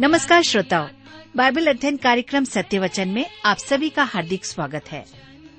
नमस्कार 0.00 0.42
श्रोताओं, 0.42 0.88
बाइबल 1.36 1.66
अध्ययन 1.66 1.96
कार्यक्रम 1.96 2.44
सत्य 2.44 2.78
वचन 2.78 3.08
में 3.08 3.26
आप 3.44 3.56
सभी 3.56 3.88
का 3.88 4.04
हार्दिक 4.04 4.44
स्वागत 4.44 4.84
है। 4.92 5.04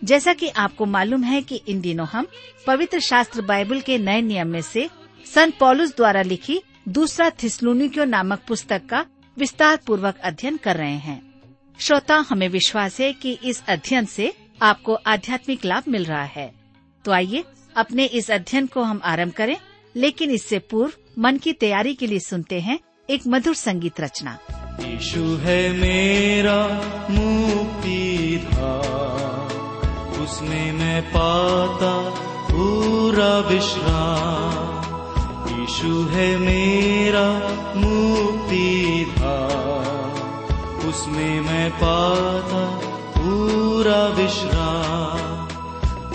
जैसा 0.04 0.34
कि 0.34 0.48
आपको 0.48 0.86
मालूम 0.86 1.24
है 1.24 1.42
कि 1.42 1.62
इन 1.68 1.82
दिनों 1.82 2.08
हम 2.14 2.28
पवित्र 2.68 3.00
शास्त्र 3.00 3.42
बाइबल 3.42 3.82
के 3.82 3.98
नए 3.98 4.22
नियम 4.22 4.48
में 4.48 4.62
से 4.62 4.90
संत 5.26 5.58
पॉलुस 5.60 5.96
द्वारा 5.96 6.22
लिखी 6.22 6.62
दूसरा 6.88 7.30
थिस्लुनिक्यो 7.30 8.06
नामक 8.06 8.40
पुस्तक 8.48 8.86
का 8.90 9.06
विस्तार 9.38 9.80
पूर्वक 9.88 10.18
अध्ययन 10.24 10.58
कर 10.58 10.76
रहे 10.76 10.98
हैं। 10.98 11.34
श्रोता, 11.80 12.26
हमें 12.30 12.50
विश्वास 12.50 13.00
है 13.00 13.14
कि 13.14 13.40
इस 13.44 13.64
अध्ययन 13.68 14.06
से 14.06 14.34
आपको 14.62 14.94
आध्यात्मिक 14.94 15.66
लाभ 15.66 15.84
मिल 15.88 16.06
रहा 16.06 16.24
है। 16.24 16.54
तो 17.06 17.12
आइए, 17.12 17.44
अपने 17.76 18.06
इस 18.06 18.32
अध्ययन 18.32 18.68
को 18.68 18.82
हम 18.82 19.02
आरंभ 19.04 19.32
करें, 19.32 19.58
लेकिन 19.96 20.32
इससे 20.32 20.60
पूर्व 20.60 20.94
मन 21.20 21.38
की 21.38 21.54
तैयारी 21.54 21.94
के 21.94 22.08
लिए 22.08 22.20
सुनते 22.20 22.60
हैं 22.60 22.80
एक 23.10 23.22
मधुर 23.28 23.56
संगीत 23.56 24.02
रचना। 24.02 24.40
यीशु 24.82 25.20
है 25.20 25.74
मेरा 25.74 26.66
मुक्ति 27.10 28.10
उसमें 30.24 30.72
मैं 30.72 31.02
पाता 31.10 32.10
पूरा 32.46 33.40
विश्राम। 33.40 34.79
यीशु 35.70 35.88
है 35.88 36.38
मेरा 36.38 37.52
मुक्ति 37.76 39.14
धाम 39.18 40.90
उसमें 40.90 41.42
मैं 41.42 41.72
पाता 41.72 42.80
पूरा 43.18 44.08
विश्राम। 44.08 45.48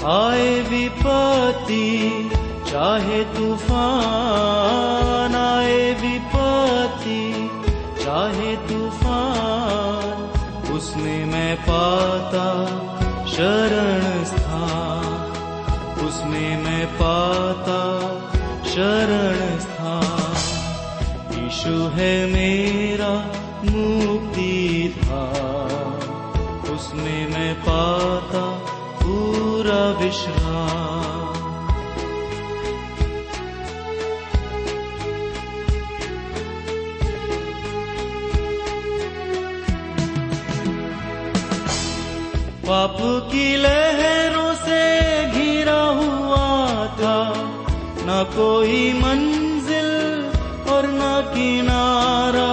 आए 0.06 0.61
विपत्ति, 0.61 2.31
चाहे 2.70 3.25
तूफ़ान। 3.25 5.34
आए 5.34 5.93
विपत्ति, 5.93 7.50
चाहे 8.05 8.56
तूफ़ान। 8.56 10.33
उसमें 10.73 11.25
मैं 11.25 11.56
पाता 11.56 12.67
शरण 13.27 14.25
स्थान। 14.25 16.06
उसमें 16.06 16.65
मैं 16.65 16.87
पाता 16.87 18.05
शरण 18.65 19.44
यीशु 21.65 21.83
है 21.97 22.15
मेरा 22.27 23.12
मुक्ति 23.65 24.95
धाम 24.97 26.73
उसमें 26.75 27.23
मैं 27.33 27.55
पाता 27.61 28.43
पूरा 29.01 29.81
विश्राम। 30.01 31.33
पाप 42.67 42.99
की 43.33 43.49
लहरों 43.56 44.53
से 44.59 44.83
घिरा 45.33 45.83
हुआ 46.03 46.47
था, 47.01 47.19
न 48.06 48.23
कोई 48.37 48.93
मंजिल 48.95 49.33
और 49.34 49.43
न 49.43 49.44
किनारा। 51.35 52.53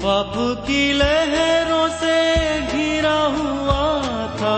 पाप 0.00 0.34
की 0.66 0.82
लहरों 0.92 1.88
से 2.00 2.18
घिरा 2.72 3.18
हुआ 3.36 3.82
था 4.38 4.56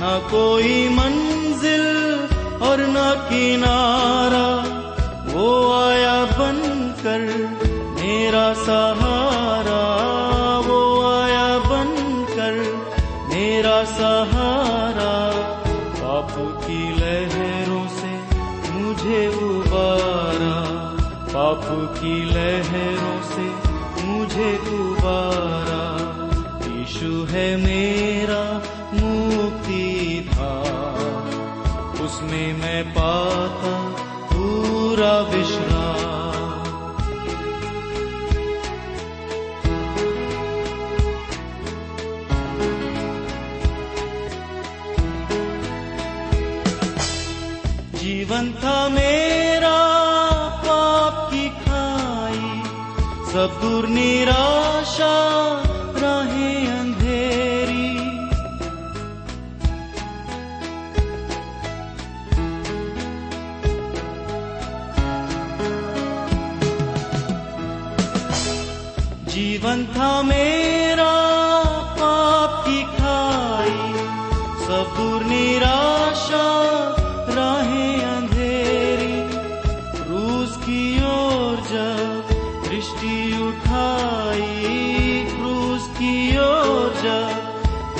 न 0.00 0.10
कोई 0.30 0.76
मंजिल 0.88 1.86
और 2.62 2.86
न 2.88 3.06
किनारा। 3.28 4.47
उसमें 32.18 32.52
मैं 32.52 32.82
पाता 32.94 33.72
पूरा 34.30 35.10
विश्राम। 35.30 36.64
जीवन 47.94 48.52
था 48.58 48.76
मेरा 48.88 49.78
पाप 50.66 51.30
की 51.30 51.48
खाई 51.62 52.44
सब 53.32 53.58
दूर 53.62 53.88
निराशा 53.88 55.14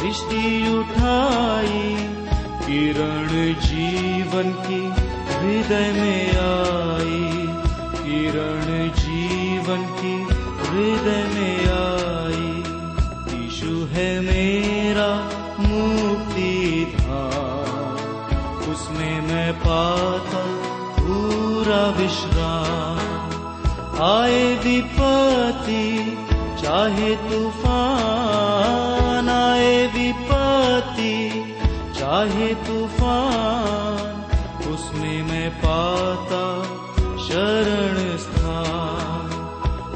दृष्टि 0.08 0.74
उठाई, 0.78 1.96
किरण 2.66 3.28
जीवन 3.54 4.42
की 4.42 4.80
हृदय 5.32 5.92
में 5.92 6.28
आई। 6.30 7.46
किरण 8.02 8.88
जीवन 8.88 9.76
की 9.76 10.22
हृदय 10.68 11.24
में 11.34 11.58
आई। 11.60 12.62
यीशु 13.38 13.86
है 13.90 14.20
मेरा 14.20 15.30
मुक्ति 15.60 16.92
था। 16.94 17.28
उसमें 18.72 19.20
मैं 19.20 19.52
पाता 19.52 20.44
पूरा 21.02 22.02
विश्राम। 22.02 23.28
आए 24.02 24.54
विपत्ति, 24.54 26.18
चाहे 26.62 27.16
तूफ़ान 27.16 27.67
चाहे 32.18 32.54
तूफ़ान, 32.54 34.22
उसमें 34.72 35.22
मैं 35.22 35.50
पाता 35.58 36.62
शरण 37.28 38.16
स्थान। 38.16 39.26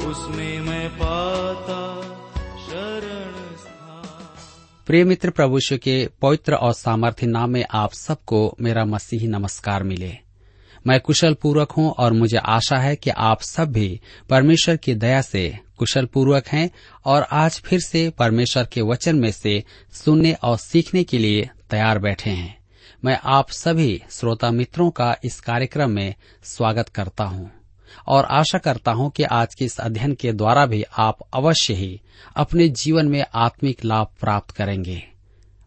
उसमें 0.05 0.59
मैं 0.59 0.89
पाता 0.89 2.01
शरण 2.67 3.31
प्रिय 4.87 5.03
मित्र, 5.03 5.29
प्रभु 5.29 5.59
के 5.73 6.09
पवित्र 6.21 6.53
और 6.53 6.73
सामर्थ्य 6.73 7.27
नाम 7.27 7.49
में 7.49 7.65
आप 7.71 7.93
सबको 7.93 8.57
मेरा 8.61 8.85
मसीही 8.85 9.27
नमस्कार 9.27 9.83
मिले। 9.83 10.17
मैं 10.87 10.99
कुशल 10.99 11.33
पूर्वक 11.33 11.71
हूँ 11.71 11.91
और 11.91 12.13
मुझे 12.13 12.37
आशा 12.37 12.77
है 12.77 12.95
कि 12.95 13.09
आप 13.09 13.41
सब 13.41 13.71
भी 13.71 14.01
परमेश्वर 14.29 14.77
की 14.77 14.95
दया 14.95 15.21
से 15.21 15.59
कुशल 15.83 16.05
पूर्वक 16.05 16.47
हैं 16.47 16.69
और 17.05 17.25
आज 17.31 17.59
फिर 17.65 17.79
से 17.79 18.09
परमेश्वर 18.09 18.65
के 18.65 18.81
वचन 18.81 19.15
में 19.15 19.31
से 19.31 19.63
सुनने 19.93 20.31
और 20.33 20.57
सीखने 20.57 21.03
के 21.03 21.17
लिए 21.17 21.49
तैयार 21.69 21.99
बैठे 21.99 22.29
हैं। 22.29 22.57
मैं 23.05 23.17
आप 23.23 23.49
सभी 23.49 24.01
श्रोता 24.09 24.51
मित्रों 24.51 24.89
का 24.89 25.15
इस 25.23 25.39
कार्यक्रम 25.39 25.91
में 25.91 26.13
स्वागत 26.43 26.89
करता 26.89 27.23
हूँ 27.23 27.49
और 28.07 28.25
आशा 28.25 28.57
करता 28.57 28.91
हूँ 28.91 29.09
कि 29.11 29.23
आज 29.23 29.55
के 29.55 29.65
इस 29.65 29.79
अध्ययन 29.79 30.13
के 30.13 30.31
द्वारा 30.33 30.65
भी 30.65 30.83
आप 30.97 31.17
अवश्य 31.33 31.73
ही 31.73 32.01
अपने 32.35 32.67
जीवन 32.67 33.07
में 33.07 33.23
आत्मिक 33.35 33.85
लाभ 33.85 34.07
प्राप्त 34.19 34.51
करेंगे। 34.51 35.01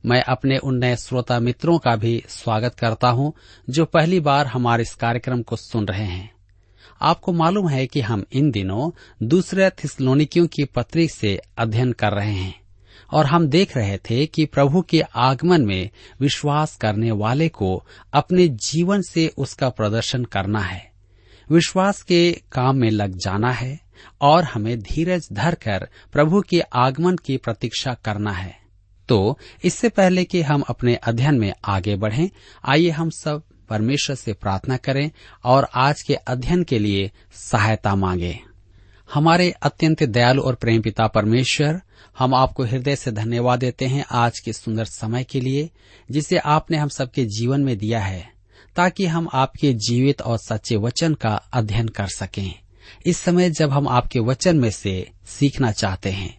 मैं 0.04 0.22
अपने 0.22 0.58
उन 0.58 0.78
नए 0.78 0.96
श्रोता 0.96 1.38
मित्रों 1.40 1.78
का 1.78 1.96
भी 1.96 2.22
स्वागत 2.28 2.74
करता 2.74 3.08
हूँ 3.08 3.32
जो 3.70 3.84
पहली 3.84 4.20
बार 4.20 4.46
हमारे 4.46 4.82
इस 4.82 4.94
कार्यक्रम 4.94 5.42
को 5.42 5.56
सुन 5.56 5.86
रहे 5.86 6.04
हैं। 6.04 6.35
आपको 7.02 7.32
मालूम 7.32 7.68
है 7.68 7.86
कि 7.86 8.00
हम 8.00 8.24
इन 8.32 8.50
दिनों 8.50 8.90
दूसरे 9.22 9.70
थिसलोनिकियों 9.70 10.46
की 10.46 10.64
पत्री 10.64 11.08
से 11.08 11.40
अध्ययन 11.58 11.92
कर 11.92 12.12
रहे 12.12 12.32
हैं, 12.32 12.54
और 13.12 13.26
हम 13.26 13.46
देख 13.48 13.76
रहे 13.76 13.98
थे 13.98 14.26
कि 14.26 14.44
प्रभु 14.44 14.82
के 14.82 15.00
आगमन 15.00 15.66
में 15.66 15.90
विश्वास 16.20 16.76
करने 16.76 17.10
वाले 17.10 17.48
को 17.48 17.84
अपने 18.12 18.48
जीवन 18.48 19.02
से 19.02 19.32
उसका 19.38 19.68
प्रदर्शन 19.68 20.24
करना 20.24 20.60
है। 20.60 20.92
विश्वास 21.50 22.02
के 22.02 22.32
काम 22.52 22.76
में 22.76 22.90
लग 22.90 23.16
जाना 23.16 23.50
है, 23.50 23.80
और 24.20 24.44
हमें 24.44 24.78
धीरज 24.78 25.28
धरकर 25.32 25.88
प्रभु 26.12 26.40
के 26.40 26.60
आगमन 26.60 27.16
की 27.16 27.36
प्रतीक्षा 27.36 27.94
करना 27.94 28.32
है। 28.32 28.56
तो 29.08 29.38
इससे 29.64 29.88
पहले 29.88 30.24
कि 30.24 30.42
हम 30.42 30.60
अपने 30.60 30.94
अध्ययन 30.94 31.34
में 31.34 31.52
आगे 31.64 31.96
बढ़ें, 31.96 32.30
आइए 32.64 32.90
हम 32.90 33.10
सब 33.10 33.42
परमेश्वर 33.68 34.16
से 34.16 34.32
प्रार्थना 34.32 34.76
करें 34.76 35.10
और 35.44 35.68
आज 35.74 36.02
के 36.02 36.14
अध्ययन 36.14 36.62
के 36.62 36.78
लिए 36.78 37.10
सहायता 37.34 37.94
मांगे। 37.94 38.40
हमारे 39.14 39.50
अत्यंत 39.50 40.02
दयालु 40.02 40.42
और 40.42 40.54
प्रेम 40.54 40.82
पिता 40.82 41.06
परमेश्वर, 41.06 41.80
हम 42.18 42.34
आपको 42.34 42.64
हृदय 42.64 42.96
से 42.96 43.12
धन्यवाद 43.12 43.58
देते 43.58 43.86
हैं 43.86 44.04
आज 44.10 44.38
के 44.40 44.52
सुंदर 44.52 44.84
समय 44.84 45.24
के 45.24 45.40
लिए, 45.40 45.70
जिसे 46.10 46.38
आपने 46.38 46.76
हम 46.76 46.88
सबके 46.88 47.24
जीवन 47.24 47.60
में 47.60 47.78
दिया 47.78 48.00
है, 48.00 48.28
ताकि 48.76 49.06
हम 49.06 49.28
आपके 49.32 49.72
जीवित 49.72 50.22
और 50.22 50.38
सच्चे 50.38 50.76
वचन 50.76 51.14
का 51.14 51.34
अध्ययन 51.52 51.88
कर 51.88 52.06
सकें। 52.06 52.54
इस 53.06 53.18
समय 53.18 53.50
जब 53.50 53.70
हम 53.70 53.88
आपके 53.88 54.20
वचन 54.20 54.56
में 54.56 54.70
से 54.70 55.10
सीखना 55.26 55.72
चाहते 55.72 56.10
हैं, 56.10 56.38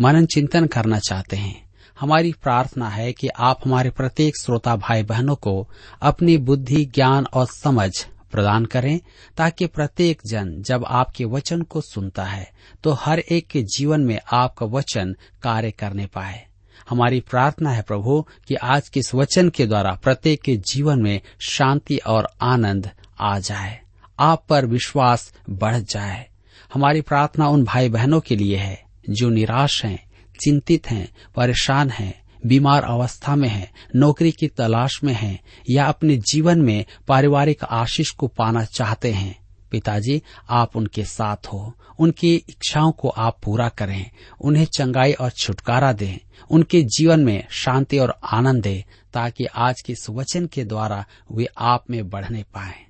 मनन 0.00 0.26
चिंतन 0.26 0.66
करना 0.66 0.98
चाहते 0.98 1.36
हैं 1.36 1.65
हमारी 2.00 2.32
प्रार्थना 2.32 2.88
है 2.88 3.12
कि 3.12 3.28
आप 3.28 3.60
हमारे 3.64 3.90
प्रत्येक 3.90 4.34
श्रोता 4.42 4.76
भाई 4.76 5.02
बहनों 5.02 5.36
को 5.36 5.68
अपनी 6.02 6.36
बुद्धि, 6.38 6.84
ज्ञान 6.84 7.24
और 7.24 7.46
समझ 7.46 7.90
प्रदान 8.32 8.64
करें, 8.64 9.00
ताकि 9.36 9.66
प्रत्येक 9.66 10.22
जन 10.26 10.62
जब 10.62 10.84
आपके 10.88 11.24
वचन 11.24 11.62
को 11.62 11.80
सुनता 11.80 12.24
है 12.24 12.50
तो 12.82 12.92
हर 12.92 13.18
एक 13.18 13.46
के 13.48 13.62
जीवन 13.62 14.00
में 14.00 14.20
आपका 14.32 14.66
वचन 14.66 15.16
कार्य 15.42 15.70
करने 15.70 16.06
पाए। 16.06 16.46
हमारी 16.90 17.20
प्रार्थना 17.20 17.70
है 17.70 17.82
प्रभु 17.82 18.26
कि 18.48 18.54
आज 18.54 18.88
के 18.88 19.00
इस 19.00 19.14
वचन 19.14 19.48
के 19.48 19.66
द्वारा 19.66 19.92
प्रत्येक 20.02 20.42
के 20.42 20.56
जीवन 20.56 21.02
में 21.02 21.20
शांति 21.40 21.96
और 21.96 22.28
आनंद 22.42 22.90
आ 23.20 23.38
जाए। 23.38 23.80
आप 24.18 24.44
पर 24.48 24.66
विश्वास 24.66 25.34
बढ़ 25.50 25.76
जाए। 25.76 26.26
हमारी 26.74 27.00
प्रार्थना 27.00 27.48
उन 27.48 27.64
भाई 27.64 27.88
बहनों 27.88 28.20
के 28.20 28.36
लिए 28.36 28.56
है 28.56 28.82
जो 29.10 29.28
निराश 29.28 29.84
हैं 29.84 30.05
चिंतित 30.44 30.90
हैं 30.90 31.08
परेशान 31.36 31.90
हैं 31.90 32.26
बीमार 32.46 32.82
अवस्था 32.82 33.36
में 33.36 33.48
हैं, 33.48 33.72
नौकरी 33.96 34.32
की 34.32 34.46
तलाश 34.46 35.00
में 35.04 35.14
हैं 35.14 35.40
या 35.70 35.84
अपने 35.86 36.16
जीवन 36.16 36.60
में 36.60 36.84
पारिवारिक 37.08 37.64
आशीष 37.64 38.10
को 38.10 38.26
पाना 38.26 38.64
चाहते 38.64 39.12
हैं। 39.12 39.38
पिताजी 39.70 40.22
आप 40.50 40.76
उनके 40.76 41.04
साथ 41.04 41.36
हो। 41.36 41.74
उनकी 41.98 42.34
इच्छाओं 42.34 42.92
को 42.92 43.08
आप 43.08 43.40
पूरा 43.44 43.68
करें। 43.68 44.10
उन्हें 44.40 44.64
चंगाई 44.64 45.12
और 45.12 45.30
छुटकारा 45.30 45.92
दें। 45.92 46.18
उनके 46.50 46.82
जीवन 46.82 47.20
में 47.20 47.46
शांति 47.50 47.98
और 47.98 48.18
आनंद 48.24 48.62
दें 48.62 48.90
ताकि 49.12 49.44
आज 49.44 49.80
के 49.80 49.92
इस 49.92 50.06
वचन 50.10 50.46
के 50.46 50.64
द्वारा 50.64 51.04
वे 51.32 51.48
आप 51.58 51.84
में 51.90 52.10
बढ़ने 52.10 52.42
पाए। 52.42 52.86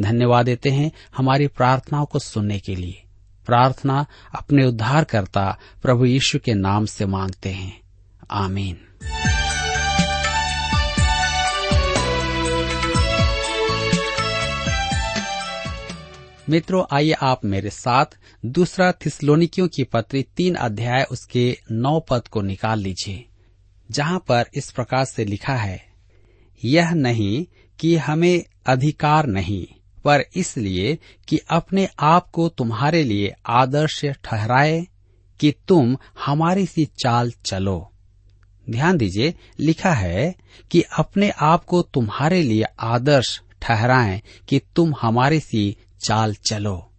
धन्यवाद 0.00 0.46
देते 0.46 0.70
हैं 0.70 0.92
हमारी 1.16 1.46
प्रार्थनाओं 1.46 2.06
को 2.06 2.18
सुनने 2.18 2.58
के 2.58 2.74
लिए। 2.74 3.02
प्रार्थना 3.48 4.04
अपने 4.34 4.66
उद्धारकर्ता 4.66 5.46
प्रभु 5.82 6.04
यीशु 6.04 6.38
के 6.38 6.54
नाम 6.54 6.86
से 6.86 7.06
मांगते 7.06 7.48
हैं। 7.50 7.80
आमीन। 8.30 8.76
मित्रों, 16.48 16.84
आइए 16.92 17.12
आप 17.12 17.44
मेरे 17.44 17.70
साथ 17.70 18.18
दूसरा 18.46 18.92
थिसलोनिकियों 18.92 19.66
की 19.68 19.84
पत्री 19.84 20.22
तीन 20.36 20.54
अध्याय 20.54 21.02
उसके 21.10 21.58
नौ 21.72 21.98
पद 22.00 22.28
को 22.28 22.42
निकाल 22.42 22.78
लीजिए, 22.78 23.24
जहाँ 23.90 24.18
पर 24.18 24.44
इस 24.54 24.70
प्रकार 24.70 25.04
से 25.04 25.24
लिखा 25.24 25.54
है, 25.54 25.80
यह 26.62 26.90
नहीं 26.90 27.44
कि 27.78 27.96
हमें 27.96 28.44
अधिकार 28.66 29.26
नहीं 29.26 29.66
पर 30.04 30.24
इसलिए 30.36 30.98
कि 31.28 31.38
अपने 31.50 31.88
आप 32.00 32.30
को 32.30 32.48
तुम्हारे 32.48 33.04
लिए 33.04 33.34
आदर्श 33.46 34.04
ठहराए 34.04 34.86
कि 35.40 35.54
तुम 35.68 35.96
हमारी 36.24 36.66
सी 36.66 36.84
चाल 36.84 37.32
चलो। 37.44 37.92
ध्यान 38.70 38.96
दीजिए, 38.96 39.34
लिखा 39.60 39.92
है 39.92 40.34
कि 40.70 40.82
अपने 40.98 41.30
आप 41.30 41.64
को 41.64 41.82
तुम्हारे 41.82 42.42
लिए 42.42 42.62
आदर्श 42.80 43.42
ठहराएँ 43.62 44.22
कि 44.48 44.60
तुम 44.76 44.94
हमारी 45.00 45.40
सी 45.40 45.76
चाल 46.04 46.34
चलो। 46.34 46.90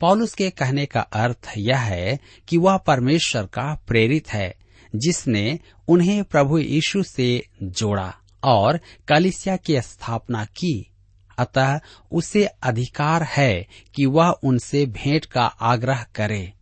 पौलुस 0.00 0.34
के 0.34 0.50
कहने 0.50 0.86
का 0.86 1.00
अर्थ 1.00 1.52
यह 1.58 1.78
है 1.78 2.18
कि 2.48 2.56
वह 2.56 2.76
परमेश्वर 2.76 3.42
का 3.42 3.82
प्रेरित 3.86 4.28
है, 4.28 4.54
जिसने 4.96 5.58
उन्हें 5.88 6.24
प्रभु 6.24 6.58
यीशु 6.58 7.02
से 7.02 7.46
जोड़ा 7.62 8.14
और 8.44 8.80
कलिसिया 9.08 9.56
की 9.56 9.80
स्थापना 9.80 10.44
की। 10.44 10.93
अतः 11.38 11.80
उसे 12.12 12.44
अधिकार 12.44 13.22
है 13.22 13.66
कि 13.94 14.06
वह 14.06 14.28
उनसे 14.28 14.86
भेंट 14.86 15.24
का 15.24 15.46
आग्रह 15.46 16.06
करे 16.14 16.52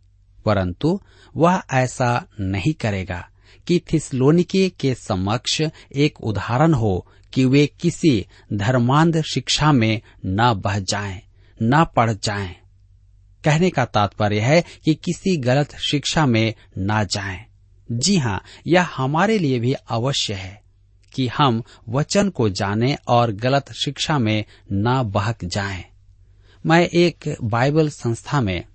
परंतु 0.45 1.01
वह 1.37 1.61
ऐसा 1.73 2.27
नहीं 2.39 2.73
करेगा 2.73 3.29
कि 3.67 3.81
थिसलोनिके 3.93 4.69
के 4.69 4.95
समक्ष 4.95 5.61
एक 5.95 6.21
उदाहरण 6.21 6.73
हो 6.73 7.07
कि 7.33 7.45
वे 7.45 7.67
किसी 7.67 8.25
धर्मांध 8.53 9.21
शिक्षा 9.21 9.71
में 9.71 10.01
न 10.25 10.53
बह 10.53 10.79
जाएँ, 10.79 11.21
न 11.61 11.85
पढ़ 11.85 12.11
जाएँ। 12.11 12.55
कहने 13.43 13.69
का 13.69 13.85
तात्पर्य 13.85 14.39
है 14.39 14.63
कि 14.85 14.93
किसी 14.93 15.37
गलत 15.37 15.75
शिक्षा 15.75 16.25
में 16.25 16.53
न 16.77 17.03
जाएँ। 17.03 17.45
जी 17.91 18.17
हाँ 18.17 18.43
यह 18.67 18.87
हमारे 18.95 19.37
लिए 19.37 19.59
भी 19.59 19.73
अवश्य 19.73 20.33
है 20.33 20.62
कि 21.13 21.27
हम 21.27 21.63
वचन 21.89 22.29
को 22.29 22.49
जाने 22.49 22.97
और 23.07 23.31
गलत 23.31 23.71
शिक्षा 23.71 24.19
में 24.19 24.45
न 24.71 25.03
बहक 25.03 25.45
जाएँ। 25.45 25.83
मैं 26.65 26.81
एक 26.81 27.35
बाइबल 27.43 27.89
संस्था 27.89 28.41
में 28.41 28.65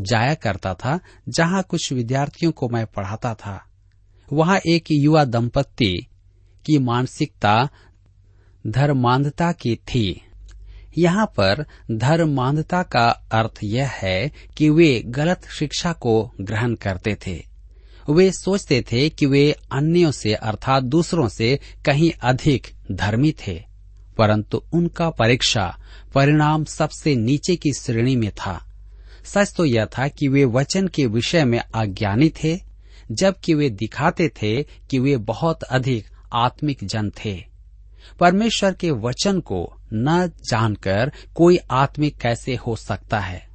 जाया 0.00 0.34
करता 0.34 0.74
था, 0.74 1.00
जहाँ 1.28 1.62
कुछ 1.62 1.92
विद्यार्थियों 1.92 2.52
को 2.52 2.68
मैं 2.68 2.86
पढ़ाता 2.86 3.34
था। 3.34 3.64
वहाँ 4.32 4.60
एक 4.66 4.84
युवा 4.90 5.24
दंपत्ति 5.24 6.06
की 6.66 6.78
मानसिकता 6.78 7.68
धर्मांधता 8.66 9.52
की 9.52 9.76
थी। 9.76 10.22
यहाँ 10.98 11.26
पर 11.26 11.64
धर्मांधता 11.90 12.82
का 12.82 13.08
अर्थ 13.08 13.60
यह 13.64 13.88
है 13.88 14.32
कि 14.56 14.70
वे 14.70 15.02
गलत 15.06 15.48
शिक्षा 15.58 15.92
को 15.92 16.32
ग्रहण 16.40 16.74
करते 16.74 17.14
थे। 17.26 17.47
वे 18.12 18.32
सोचते 18.32 18.82
थे 18.82 19.08
कि 19.08 19.26
वे 19.26 19.56
अन्यों 19.72 20.10
से 20.10 20.34
अर्थात 20.34 20.82
दूसरों 20.82 21.28
से 21.28 21.60
कहीं 21.84 22.12
अधिक 22.22 22.66
धर्मी 22.92 23.34
थे, 23.46 23.64
परंतु 24.18 24.62
उनका 24.72 25.10
परीक्षा 25.10 25.78
परिणाम 26.14 26.64
सबसे 26.64 27.16
नीचे 27.16 27.56
की 27.56 27.72
श्रेणी 27.72 28.16
में 28.16 28.30
था। 28.30 28.64
सच 29.24 29.54
तो 29.56 29.64
यह 29.64 29.84
था 29.84 30.08
कि 30.08 30.28
वे 30.28 30.44
वचन 30.44 30.88
के 30.88 31.06
विषय 31.06 31.44
में 31.44 31.58
अज्ञानी 31.58 32.28
थे, 32.28 32.60
जबकि 33.12 33.54
वे 33.54 33.70
दिखाते 33.70 34.28
थे 34.28 34.62
कि 34.62 34.98
वे 34.98 35.16
बहुत 35.16 35.62
अधिक 35.62 36.06
आत्मिक 36.32 36.84
जन 36.84 37.10
थे। 37.10 37.44
परमेश्वर 38.20 38.72
के 38.72 38.90
वचन 38.90 39.40
को 39.40 39.80
न 39.94 40.30
जानकर 40.50 41.12
कोई 41.34 41.58
आत्मिक 41.70 42.16
कैसे 42.16 42.54
हो 42.56 42.76
सकता 42.76 43.20
है? 43.20 43.48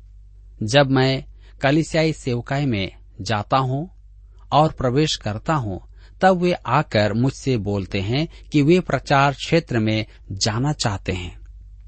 जब 0.63 0.91
मैं 0.91 1.25
कलिसियाई 1.61 2.13
सेवकाई 2.13 2.65
में 2.65 2.91
जाता 3.21 3.57
हूँ 3.57 3.92
और 4.53 4.71
प्रवेश 4.71 5.15
करता 5.15 5.53
हूँ 5.53 5.81
तब 6.21 6.41
वे 6.41 6.53
आकर 6.53 7.13
मुझसे 7.13 7.57
बोलते 7.57 7.99
हैं 8.01 8.27
कि 8.51 8.61
वे 8.61 8.79
प्रचार 8.79 9.33
क्षेत्र 9.33 9.79
में 9.79 10.05
जाना 10.31 10.73
चाहते 10.73 11.11
हैं। 11.11 11.37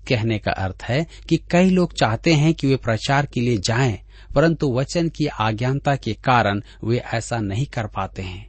कहने 0.08 0.38
का 0.40 0.52
अर्थ 0.52 0.84
है 0.84 1.06
कि 1.30 1.38
कई 1.52 1.70
लोग 1.70 1.94
चाहते 1.94 2.34
हैं 2.34 2.54
कि 2.54 2.68
वे 2.68 2.76
प्रचार 2.76 3.26
के 3.26 3.42
लिए 3.42 3.58
जाएँ, 3.58 4.00
परंतु 4.36 4.74
वचन 4.74 5.10
की 5.10 5.28
आज्ञानता 5.28 5.96
के 5.96 6.14
कारण 6.14 6.62
वे 6.84 6.98
ऐसा 6.98 7.38
नहीं 7.38 7.66
कर 7.66 7.88
पाते 7.88 8.22
हैं। 8.22 8.48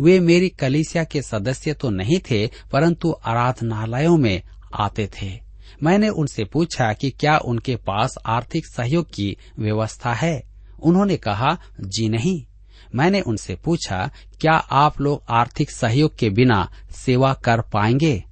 वे 0.00 0.20
मेरी 0.20 0.48
कलिसिया 0.48 1.04
के 1.04 1.22
सदस्य 1.22 1.72
तो 1.72 1.90
नहीं 1.90 2.18
थे 2.30 2.46
परंतु 2.72 3.14
आराधनालयों 3.24 4.16
में 4.16 4.42
आते 4.74 5.08
थे। 5.22 5.40
मैंने 5.82 6.08
उनसे 6.08 6.44
पूछा 6.44 6.92
कि 6.92 7.10
क्या 7.10 7.38
उनके 7.38 7.76
पास 7.76 8.14
आर्थिक 8.26 8.66
सहयोग 8.66 9.10
की 9.14 9.36
व्यवस्था 9.58 10.14
है? 10.14 10.42
उन्होंने 10.82 11.16
कहा 11.16 11.58
जी 11.80 12.08
नहीं। 12.08 12.46
मैंने 12.94 13.20
उनसे 13.20 13.54
पूछा, 13.54 14.10
क्या 14.40 14.52
आप 14.52 15.00
लोग 15.00 15.22
आर्थिक 15.30 15.70
सहयोग 15.70 16.16
के 16.18 16.30
बिना 16.30 16.68
सेवा 16.90 17.32
कर 17.34 17.60
पाएँगे? 17.60 18.22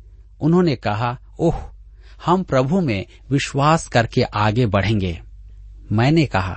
उन्होंने 0.41 0.77
कहा, 0.77 1.17
ओह, 1.39 1.55
हम 2.27 2.43
प्रभु 2.43 2.81
में 2.81 3.07
विश्वास 3.31 3.87
करके 3.89 4.23
आगे 4.23 4.67
बढ़ेंगे। 4.67 5.21
मैंने 5.93 6.27
कहा, 6.27 6.57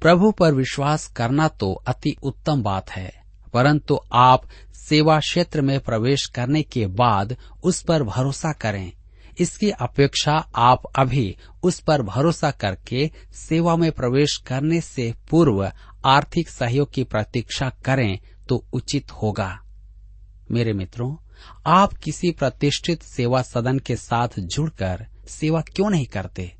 प्रभु 0.00 0.30
पर 0.30 0.54
विश्वास 0.54 1.06
करना 1.06 1.48
तो 1.48 1.72
अति 1.86 2.14
उत्तम 2.22 2.62
बात 2.62 2.90
है, 2.90 3.12
परंतु 3.54 3.98
आप 4.12 4.46
सेवा 4.74 5.18
क्षेत्र 5.20 5.60
में 5.60 5.78
प्रवेश 5.80 6.26
करने 6.26 6.62
के 6.62 6.86
बाद 6.86 7.36
उस 7.64 7.82
पर 7.82 8.02
भरोसा 8.02 8.52
करें। 8.52 8.92
इसकी 9.38 9.70
अपेक्षा 9.70 10.32
आप 10.56 10.82
अभी 10.96 11.36
उस 11.62 11.78
पर 11.80 12.02
भरोसा 12.02 12.50
करके 12.50 13.10
सेवा 13.34 13.76
में 13.76 13.90
प्रवेश 13.92 14.36
करने 14.36 14.80
से 14.80 15.12
पूर्व 15.30 15.64
आर्थिक 16.04 16.48
सहयोग 16.48 16.92
की 16.92 17.04
प्रतीक्षा 17.04 17.70
करें 17.84 18.18
तो 18.48 18.64
उचित 18.72 19.12
होगा। 19.12 19.60
मेरे 20.50 20.72
मित्रों, 20.72 21.16
आप 21.66 21.92
किसी 21.92 22.30
प्रतिष्ठित 22.30 23.02
सेवा 23.02 23.42
सदन 23.42 23.78
के 23.78 23.96
साथ 23.96 24.28
जुड़कर 24.38 25.06
सेवा 25.26 25.60
क्यों 25.60 25.90
नहीं 25.90 26.06
करते? 26.06 26.54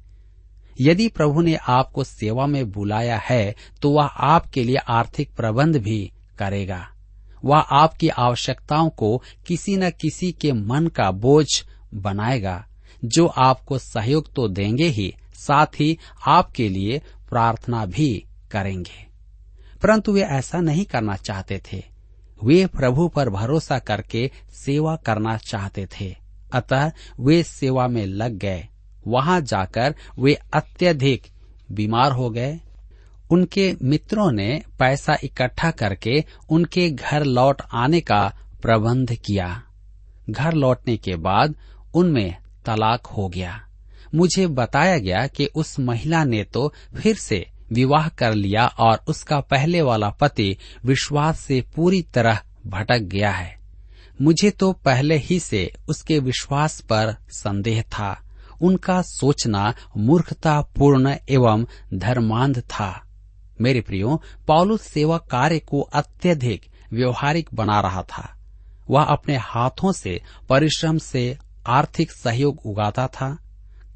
यदि 0.80 1.08
प्रभु 1.08 1.40
ने 1.40 1.54
आपको 1.54 2.04
सेवा 2.04 2.46
में 2.46 2.70
बुलाया 2.70 3.18
है 3.18 3.54
तो 3.82 3.90
वह 3.90 4.04
आपके 4.04 4.64
लिए 4.64 4.76
आर्थिक 4.76 5.34
प्रबंध 5.36 5.76
भी 5.76 6.12
करेगा। 6.38 6.88
वह 7.44 7.58
आपकी 7.58 8.08
आवश्यकताओं 8.08 8.90
को 8.90 9.22
किसी 9.46 9.76
न 9.76 9.90
किसी 9.90 10.32
के 10.32 10.52
मन 10.52 10.86
का 10.86 11.10
बोझ 11.10 11.46
बनाएगा। 11.94 12.66
जो 13.04 13.26
आपको 13.26 13.78
सहयोग 13.78 14.32
तो 14.34 14.48
देंगे 14.48 14.86
ही, 14.86 15.14
साथ 15.34 15.66
ही 15.66 15.98
आपके 16.26 16.68
लिए 16.68 16.98
प्रार्थना 17.28 17.86
भी 17.86 18.24
करेंगे। 18.50 19.11
परंतु 19.82 20.12
वे 20.12 20.22
ऐसा 20.22 20.60
नहीं 20.60 20.84
करना 20.84 21.16
चाहते 21.16 21.62
थे। 21.72 21.84
वे 22.44 22.66
प्रभु 22.66 23.08
पर 23.08 23.30
भरोसा 23.30 23.78
करके 23.78 24.30
सेवा 24.54 24.96
करना 24.96 25.36
चाहते 25.36 25.86
थे। 25.86 26.16
अतः 26.52 26.92
वे 27.20 27.42
सेवा 27.42 27.88
में 27.88 28.06
लग 28.06 28.32
गए। 28.32 28.68
वहाँ 29.06 29.40
जाकर 29.40 29.94
वे 30.18 30.34
अत्यधिक 30.34 31.22
बीमार 31.72 32.12
हो 32.12 32.30
गए। 32.30 32.60
उनके 33.30 33.76
मित्रों 33.82 34.32
ने 34.32 34.62
पैसा 34.78 35.16
इकट्ठा 35.24 35.70
करके 35.70 36.24
उनके 36.48 36.90
घर 36.90 37.24
लौट 37.24 37.62
आने 37.72 38.00
का 38.00 38.36
प्रबंध 38.62 39.14
किया। 39.14 39.62
घर 40.30 40.52
लौटने 40.52 40.96
के 40.96 41.16
बाद 41.16 41.54
उनमें 41.94 42.36
तलाक 42.66 43.06
हो 43.06 43.28
गया। 43.28 43.68
मुझे 44.14 44.46
बताया 44.46 44.98
गया 44.98 45.26
कि 45.26 45.46
उस 45.46 45.80
महिला 45.80 46.24
ने 46.24 46.44
तो 46.44 46.72
फिर 47.02 47.16
से 47.16 47.46
विवाह 47.72 48.08
कर 48.08 48.34
लिया 48.34 48.66
और 48.66 49.04
उसका 49.08 49.40
पहले 49.40 49.82
वाला 49.82 50.10
पति 50.10 50.56
विश्वास 50.84 51.40
से 51.40 51.64
पूरी 51.76 52.02
तरह 52.02 52.40
भटक 52.66 52.98
गया 52.98 53.30
है। 53.30 53.58
मुझे 54.22 54.50
तो 54.50 54.72
पहले 54.72 55.16
ही 55.16 55.40
से 55.40 55.72
उसके 55.88 56.18
विश्वास 56.18 56.80
पर 56.80 57.16
संदेह 57.28 57.82
था। 57.82 58.28
उनका 58.62 59.02
सोचना 59.02 59.74
मूर्खतापूर्ण 59.96 61.16
एवं 61.28 61.66
धर्मांध 61.94 62.60
था। 62.60 63.02
मेरे 63.60 63.80
प्रियो 63.80 64.22
पौलुस 64.46 64.82
सेवा 64.82 65.18
कार्य 65.18 65.58
को 65.58 65.80
अत्यधिक 65.80 66.66
व्यवहारिक 66.92 67.50
बना 67.54 67.80
रहा 67.80 68.02
था। 68.02 68.38
वह 68.90 69.02
अपने 69.02 69.36
हाथों 69.36 69.92
से 69.92 70.20
परिश्रम 70.48 70.98
से 70.98 71.38
आर्थिक 71.66 72.12
सहयोग 72.12 72.60
उगाता 72.66 73.06
था। 73.06 73.38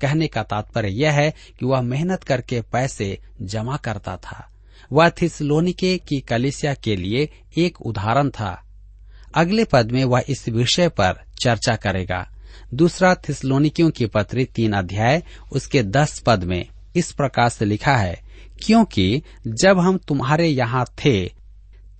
कहने 0.00 0.26
का 0.26 0.42
तात्पर्य 0.42 0.88
यह 0.88 1.12
है 1.12 1.30
कि 1.30 1.66
वह 1.66 1.80
मेहनत 1.80 2.24
करके 2.24 2.60
पैसे 2.60 3.18
जमा 3.42 3.76
करता 3.76 4.16
था। 4.16 4.48
वह 4.92 5.10
थिसलोनिके 5.10 5.98
की 5.98 6.20
कलिसिया 6.20 6.74
के 6.74 6.96
लिए 6.96 7.28
एक 7.58 7.80
उदाहरण 7.80 8.30
था। 8.30 8.62
अगले 9.34 9.64
पद 9.64 9.90
में 9.90 10.04
वह 10.04 10.22
इस 10.28 10.48
विषय 10.48 10.88
पर 10.88 11.20
चर्चा 11.40 11.76
करेगा। 11.76 12.30
दूसरा 12.74 13.14
थिसलोनिकियों 13.14 13.90
की 13.90 14.06
पत्री 14.06 14.44
तीन 14.44 14.72
अध्याय, 14.72 15.22
उसके 15.52 15.82
दस 15.82 16.18
पद 16.18 16.44
में 16.44 16.66
इस 16.96 17.12
प्रकार 17.12 17.48
से 17.48 17.64
लिखा 17.64 17.96
है, 17.96 18.22
क्योंकि 18.64 19.22
जब 19.46 19.78
हम 19.78 19.98
तुम्हारे 19.98 20.48
यहाँ 20.48 20.84
थे, 20.84 21.32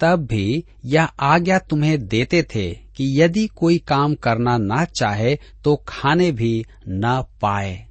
तब 0.01 0.27
भी 0.27 0.65
यह 0.85 1.05
आज्ञा 1.05 1.59
तुम्हें 1.59 2.07
देते 2.07 2.43
थे 2.43 2.71
कि 2.71 3.23
यदि 3.23 3.47
कोई 3.47 3.79
काम 3.79 4.15
करना 4.15 4.59
न 4.61 4.85
चाहे 4.85 5.39
तो 5.65 5.85
खाने 5.89 6.33
भी 6.33 6.67
न 6.89 7.25
पाए। 7.41 7.86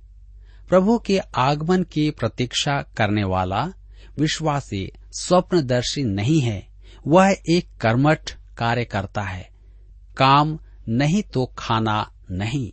प्रभु 0.70 1.00
के 1.00 1.20
आगमन 1.20 1.84
की 1.84 2.12
प्रतीक्षा 2.12 2.82
करने 2.82 3.24
वाला 3.24 3.74
विश्वासी 4.20 4.92
स्वप्नदर्शी 5.12 6.04
नहीं 6.04 6.42
है। 6.42 6.68
वह 7.08 7.38
एक 7.50 7.68
कर्मठ 7.82 8.32
कार्य 8.58 8.86
करता 8.86 9.22
है। 9.22 9.50
काम 10.18 10.60
नहीं 10.90 11.24
तो 11.24 11.52
खाना 11.58 12.12
नहीं। 12.32 12.72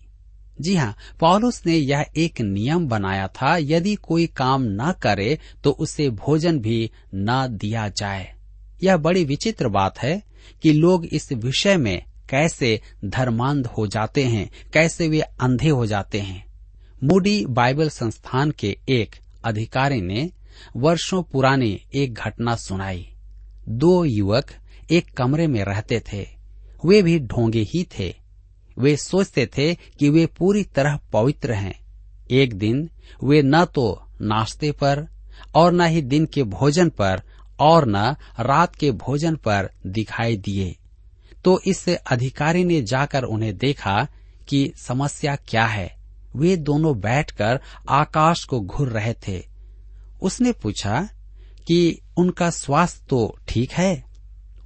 जी 0.61 0.77
हाँ 0.77 0.97
पॉलुस 1.21 1.67
ने 1.67 1.77
यह 1.77 2.07
एक 2.17 2.41
नियम 2.41 2.89
बनाया 2.89 3.29
था, 3.29 3.57
यदि 3.57 3.95
कोई 3.95 4.27
काम 4.27 4.63
न 4.63 4.95
करे 5.03 5.39
तो 5.65 5.71
उसे 5.71 6.11
भोजन 6.11 6.59
भी 6.59 6.91
न 7.15 7.49
दिया 7.51 7.89
जाए। 7.89 8.35
यह 8.83 8.97
बड़ी 8.97 9.25
विचित्र 9.25 9.69
बात 9.69 9.99
है 9.99 10.23
कि 10.63 10.73
लोग 10.73 11.07
इस 11.07 11.33
विषय 11.33 11.77
में 11.77 12.03
कैसे 12.29 12.81
धर्मांध 13.05 13.67
हो 13.67 13.87
जाते 13.87 14.25
हैं, 14.25 14.51
कैसे 14.73 15.09
वे 15.09 15.21
अंधे 15.21 15.69
हो 15.69 15.87
जाते 15.87 16.21
हैं। 16.21 16.52
मूडी 17.05 17.47
बाइबल 17.47 17.89
संस्थान 17.89 18.51
के 18.51 18.77
एक 18.89 19.17
अधिकारी 19.45 20.01
ने 20.01 20.31
वर्षों 20.77 21.23
पुरानी 21.23 21.81
एक 21.95 22.15
घटना 22.15 22.57
सुनाई। 22.57 23.15
दो 23.69 24.05
युवक 24.05 24.47
एक 24.91 25.13
कमरे 25.17 25.47
में 25.47 25.65
रहते 25.65 26.03
थे। 26.13 26.29
वे 26.87 27.03
भी 27.03 27.19
ढोंगे 27.19 27.61
ही 27.61 27.89
थे। 27.99 28.15
वे 28.79 28.97
सोचते 28.97 29.47
थे 29.47 29.75
कि 29.75 30.09
वे 30.09 30.27
पूरी 30.27 30.65
तरह 30.65 31.01
पवित्र 31.13 31.53
हैं। 31.53 31.81
एक 32.31 32.55
दिन 32.55 32.91
वे 33.25 33.43
न 33.43 33.65
तो 33.65 34.03
नाश्ते 34.21 34.73
पर 34.73 35.07
और 35.55 35.73
न 35.73 35.81
ही 35.81 36.03
दिन 36.03 36.27
के 36.27 36.43
भोजन 36.43 36.89
पर 36.89 37.23
और 37.61 37.85
न 37.89 38.17
रात 38.41 38.77
के 38.77 38.91
भोजन 38.91 39.37
पर 39.37 39.71
दिखाई 39.87 40.37
दिए। 40.37 40.77
तो 41.45 41.61
इस 41.67 41.89
अधिकारी 41.89 42.65
ने 42.65 42.83
जाकर 42.83 43.23
उन्हें 43.23 43.57
देखा 43.57 44.09
कि 44.49 44.73
समस्या 44.77 45.37
क्या 45.37 45.67
है। 45.67 46.02
वे 46.37 46.57
दोनों 46.57 47.01
बैठकर 47.01 47.61
आकाश 47.89 48.45
को 48.45 48.61
घूर 48.61 48.89
रहे 48.89 49.15
थे। 49.29 49.47
उसने 50.23 50.53
पूछा 50.53 51.09
कि 51.67 52.01
उनका 52.17 52.51
स्वास्थ्य 52.51 53.07
तो 53.09 53.39
ठीक 53.49 53.71
है? 53.71 54.05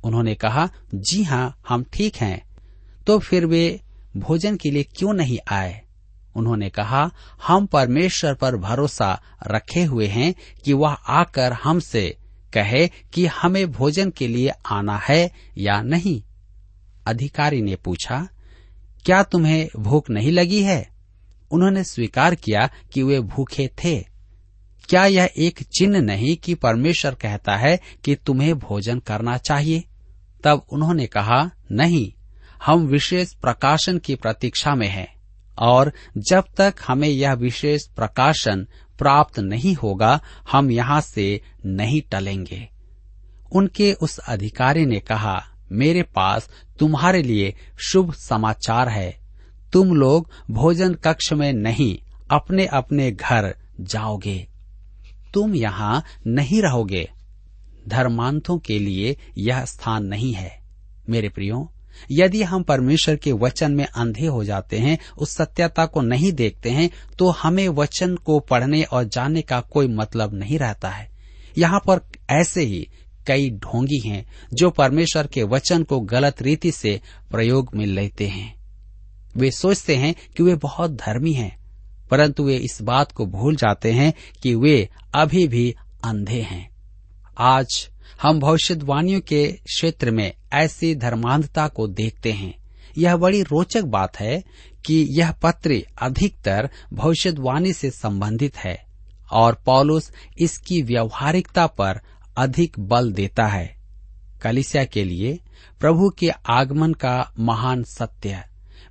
उन्होंने 0.05 0.35
कहा, 0.35 0.71
जी 0.95 1.23
हाँ 1.23 1.63
हम 1.69 1.85
ठीक 1.85 2.17
हैं। 2.17 2.47
तो 3.07 3.19
फिर 3.19 3.47
वे 3.47 3.81
भोजन 4.17 4.57
के 4.57 4.71
लिए 4.71 4.83
क्यों 4.83 5.13
नहीं 5.13 5.39
आए? 5.49 5.83
उन्होंने 6.37 6.71
कहा, 6.71 7.11
हम 7.47 7.67
परमेश्वर 7.67 8.35
पर 8.35 8.57
भरोसा 8.57 9.23
रखे 9.47 9.85
हुए 9.85 10.07
हैं 10.07 10.35
कि 10.65 10.73
वह 10.73 10.93
आकर 10.93 11.53
हमसे 11.53 12.19
कहे 12.55 12.89
कि 12.89 13.27
हमें 13.27 13.73
भोजन 13.73 14.11
के 14.11 14.29
लिए 14.29 14.49
आना 14.49 14.99
है 14.99 15.31
या 15.59 15.83
नहीं। 15.83 16.23
अधिकारी 17.07 17.63
ने 17.63 17.77
पूछा, 17.77 18.29
क्या 19.05 19.23
तुम्हें 19.23 19.69
भूख 19.77 20.11
नहीं 20.11 20.33
लगी 20.33 20.63
है? 20.63 20.96
उन्होंने 21.51 21.85
स्वीकार 21.85 22.35
किया 22.35 22.71
कि 22.93 23.03
वे 23.03 23.21
भूखे 23.21 23.69
थे। 23.69 24.17
क्या 24.89 25.07
यह 25.07 25.31
एक 25.37 25.63
चिन्ह 25.63 26.01
नहीं 26.01 26.37
कि 26.37 26.55
परमेश्वर 26.55 27.15
कहता 27.15 27.57
है 27.57 27.81
कि 28.05 28.15
तुम्हें 28.15 28.59
भोजन 28.59 28.99
करना 28.99 29.37
चाहिए? 29.37 29.85
तब 30.45 30.67
उन्होंने 30.73 31.07
कहा, 31.07 31.51
नहीं, 31.73 32.13
हम 32.67 32.87
विशेष 32.87 33.33
प्रकाशन 33.33 33.99
की 33.99 34.15
प्रतीक्षा 34.15 34.75
में 34.75 34.89
हैं, 34.89 35.17
और 35.59 35.93
जब 36.19 36.45
तक 36.57 36.75
हमें 36.87 37.09
यह 37.09 37.33
विशेष 37.33 37.87
प्रकाशन 37.87 38.67
प्राप्त 38.99 39.39
नहीं 39.39 39.75
होगा, 39.75 40.21
हम 40.53 40.71
यहाँ 40.71 41.01
से 41.01 41.41
नहीं 41.67 42.03
टलेंगे। 42.03 42.69
उनके 43.53 43.93
उस 43.93 44.19
अधिकारी 44.19 44.87
ने 44.87 45.01
कहा, 45.01 45.47
मेरे 45.73 46.03
पास 46.03 46.51
तुम्हारे 46.79 47.23
लिए 47.23 47.55
शुभ 47.79 48.13
समाचार 48.13 48.89
है। 48.89 49.26
तुम 49.77 49.95
लोग 49.95 50.31
भोजन 50.51 50.95
कक्ष 50.95 51.33
में 51.33 51.53
नहीं, 51.53 51.99
अपने 52.31 52.67
अपने 52.67 53.11
घर 53.13 53.55
जाओगे। 53.81 54.47
तुम 55.35 55.55
यहाँ 55.55 56.03
नहीं 56.27 56.63
रहोगे। 56.63 57.11
धर्मांतों 57.89 58.59
के 58.59 58.79
लिए 58.79 59.17
यह 59.39 59.65
स्थान 59.65 60.05
नहीं 60.05 60.33
है। 60.33 60.59
मेरे 61.11 61.29
प्रियो, 61.29 61.73
यदि 62.11 62.43
हम 62.43 62.63
परमेश्वर 62.63 63.17
के 63.17 63.33
वचन 63.33 63.73
में 63.73 63.87
अंधे 63.87 64.27
हो 64.27 64.45
जाते 64.45 64.79
हैं, 64.79 64.99
उस 65.19 65.37
सत्यता 65.37 65.87
को 65.87 66.01
नहीं 66.01 66.33
देखते 66.33 66.71
हैं 66.71 66.91
तो 67.19 67.31
हमें 67.31 67.69
वचन 67.69 68.17
को 68.17 68.39
पढ़ने 68.41 68.83
और 68.83 69.05
जानने 69.05 69.43
का 69.43 69.61
कोई 69.61 69.89
मतलब 69.89 70.35
नहीं 70.35 70.59
रहता 70.59 70.89
है। 70.89 71.11
यहाँ 71.59 71.81
पर 71.81 72.01
ऐसे 72.31 72.63
ही 72.63 72.89
कई 73.27 73.51
ढोंगी 73.51 74.09
हैं, 74.09 74.27
जो 74.55 74.71
परमेश्वर 74.71 75.27
के 75.27 75.43
वचन 75.43 75.83
को 75.83 76.01
गलत 76.01 76.43
रीति 76.43 76.73
से 76.73 77.01
प्रयोग 77.31 77.71
में 77.75 77.87
लेते 77.87 78.27
हैं। 78.27 78.66
वे 79.37 79.51
सोचते 79.51 79.97
हैं 79.97 80.15
कि 80.37 80.43
वे 80.43 80.55
बहुत 80.55 80.91
धर्मी 80.91 81.33
हैं, 81.33 81.57
परंतु 82.11 82.45
वे 82.45 82.57
इस 82.57 82.83
बात 82.83 83.13
को 83.13 83.27
भूल 83.27 83.57
जाते 83.57 83.93
हैं 83.93 84.13
कि 84.43 84.55
वे 84.55 84.89
अभी 85.15 85.49
भी 85.49 85.75
अंधे 86.05 86.41
हैं। 86.41 86.69
आज 87.39 87.89
हम 88.23 88.41
भविष्यवाणियों 88.41 89.21
के 89.21 89.47
क्षेत्र 89.53 90.11
में 90.11 90.33
ऐसी 90.53 90.95
धर्मांधता 90.95 91.69
को 91.69 91.87
देखते 91.89 92.33
हैं। 92.33 92.55
यह 92.99 93.17
बड़ी 93.17 93.43
रोचक 93.43 93.83
बात 93.83 94.21
है 94.21 94.43
कि 94.87 95.07
यह 95.11 95.33
पत्र 95.33 95.83
अधिकतर 96.03 96.69
भविष्यवाणी 96.93 97.73
से 97.73 97.91
संबंधित 97.91 98.57
है 98.57 98.85
और 99.33 99.63
पॉलुस 99.67 100.13
इसकी 100.39 100.83
व्यवहारिकता 100.83 101.67
पर 101.67 102.01
अधिक 102.37 102.79
बल 102.79 103.13
देता 103.13 103.47
है। 103.47 103.77
कलिसिया 104.43 104.85
के 104.85 105.05
लिए 105.05 105.39
प्रभु 105.81 106.11
के 106.11 106.29
आगमन 106.29 106.93
का 106.95 107.33
महान 107.39 107.83
सत्य 107.83 108.43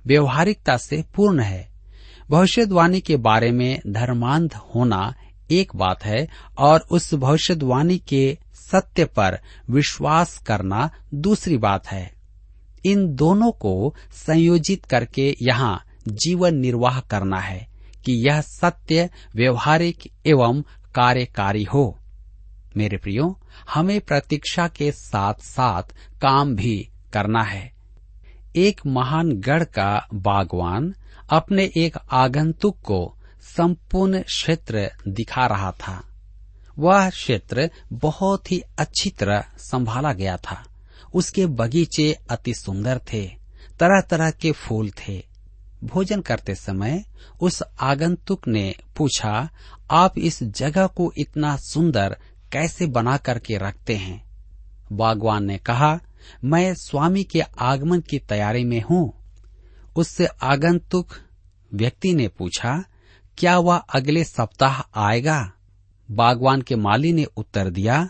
व्यवहारिकता 0.06 0.76
से 0.76 1.04
पूर्ण 1.14 1.40
है। 1.40 1.68
भविष्यवाणी 2.30 3.00
के 3.00 3.16
बारे 3.16 3.50
में 3.50 3.80
धर्मांध 3.86 4.54
होना 4.54 5.14
एक 5.50 5.76
बात 5.76 6.04
है 6.04 6.28
और 6.58 6.80
उस 6.90 7.14
भविष्यवाणी 7.14 7.98
के 7.98 8.38
सत्य 8.54 9.04
पर 9.04 9.38
विश्वास 9.70 10.38
करना 10.38 10.90
दूसरी 11.14 11.56
बात 11.56 11.86
है। 11.86 12.14
इन 12.84 13.14
दोनों 13.14 13.52
को 13.52 13.94
संयोजित 14.12 14.84
करके 14.84 15.36
यहाँ 15.42 15.84
जीवन 16.08 16.54
निर्वाह 16.54 17.00
करना 17.00 17.40
है 17.40 17.68
कि 18.04 18.28
यह 18.28 18.40
सत्य, 18.40 19.10
व्यवहारिक 19.36 19.98
एवं 20.26 20.62
कार्यकारी 20.94 21.62
हो। 21.62 21.98
मेरे 22.76 22.96
प्रियो, 22.96 23.40
हमें 23.74 24.00
प्रतीक्षा 24.00 24.68
के 24.68 24.92
साथ 24.92 25.34
साथ 25.34 25.82
काम 26.22 26.56
भी 26.56 26.90
करना 27.12 27.42
है। 27.42 27.75
एक 28.56 28.80
महान 28.86 29.32
गढ़ 29.32 29.64
का 29.64 30.06
बागवान 30.14 30.94
अपने 31.30 31.70
एक 31.76 31.96
आगंतुक 32.12 32.80
को 32.80 33.16
संपूर्ण 33.56 34.20
क्षेत्र 34.20 34.90
दिखा 35.08 35.46
रहा 35.46 35.72
था। 35.72 36.04
वह 36.78 37.10
क्षेत्र 37.10 37.70
बहुत 37.92 38.52
ही 38.52 38.62
अच्छी 38.78 39.10
तरह 39.10 39.44
संभाला 39.58 40.12
गया 40.12 40.36
था। 40.36 40.64
उसके 41.14 41.46
बगीचे 41.46 42.18
अति 42.30 42.54
सुंदर 42.54 43.00
थे 43.12 43.26
तरह 43.80 44.00
तरह 44.00 44.30
के 44.30 44.52
फूल 44.52 44.90
थे। 44.90 45.26
भोजन 45.84 46.20
करते 46.20 46.54
समय 46.54 47.04
उस 47.40 47.62
आगंतुक 47.80 48.48
ने 48.48 48.74
पूछा, 48.96 49.48
आप 49.90 50.18
इस 50.18 50.42
जगह 50.42 50.86
को 50.86 51.12
इतना 51.18 51.56
सुंदर 51.56 52.16
कैसे 52.52 52.86
बना 52.86 53.16
करके 53.16 53.58
रखते 53.58 53.96
हैं? 53.96 54.24
बागवान 54.92 55.44
ने 55.44 55.58
कहा 55.58 56.00
मैं 56.44 56.74
स्वामी 56.74 57.24
के 57.24 57.40
आगमन 57.40 58.00
की 58.00 58.18
तैयारी 58.18 58.64
में 58.64 58.80
हूँ। 58.82 59.12
उससे 59.96 60.26
आगंतुक 60.26 61.14
व्यक्ति 61.74 62.14
ने 62.14 62.28
पूछा, 62.28 62.82
क्या 63.38 63.58
वह 63.58 63.76
अगले 63.76 64.24
सप्ताह 64.24 64.80
आएगा? 64.96 65.52
बागवान 66.08 66.62
के 66.62 66.76
माली 66.76 67.12
ने 67.12 67.24
उत्तर 67.36 67.70
दिया, 67.70 68.08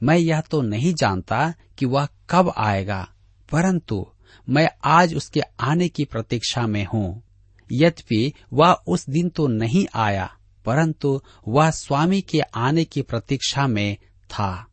मैं 0.00 0.16
यह 0.16 0.40
तो 0.40 0.60
नहीं 0.62 0.94
जानता 0.94 1.52
कि 1.78 1.86
वह 1.86 2.08
कब 2.30 2.52
आएगा, 2.56 3.06
परंतु 3.48 4.06
मैं 4.48 4.68
आज 4.84 5.14
उसके 5.14 5.40
आने 5.60 5.88
की 5.88 6.04
प्रतीक्षा 6.04 6.66
में 6.66 6.84
हूँ। 6.84 7.22
यद्यपि 7.70 8.32
वह 8.52 8.72
उस 8.86 9.08
दिन 9.10 9.28
तो 9.28 9.46
नहीं 9.46 9.86
आया, 9.94 10.30
परंतु 10.64 11.20
वह 11.48 11.70
स्वामी 11.70 12.20
के 12.20 12.40
आने 12.40 12.84
की 12.84 13.02
प्रतीक्षा 13.02 13.66
में 13.66 13.96
था। 14.30 14.66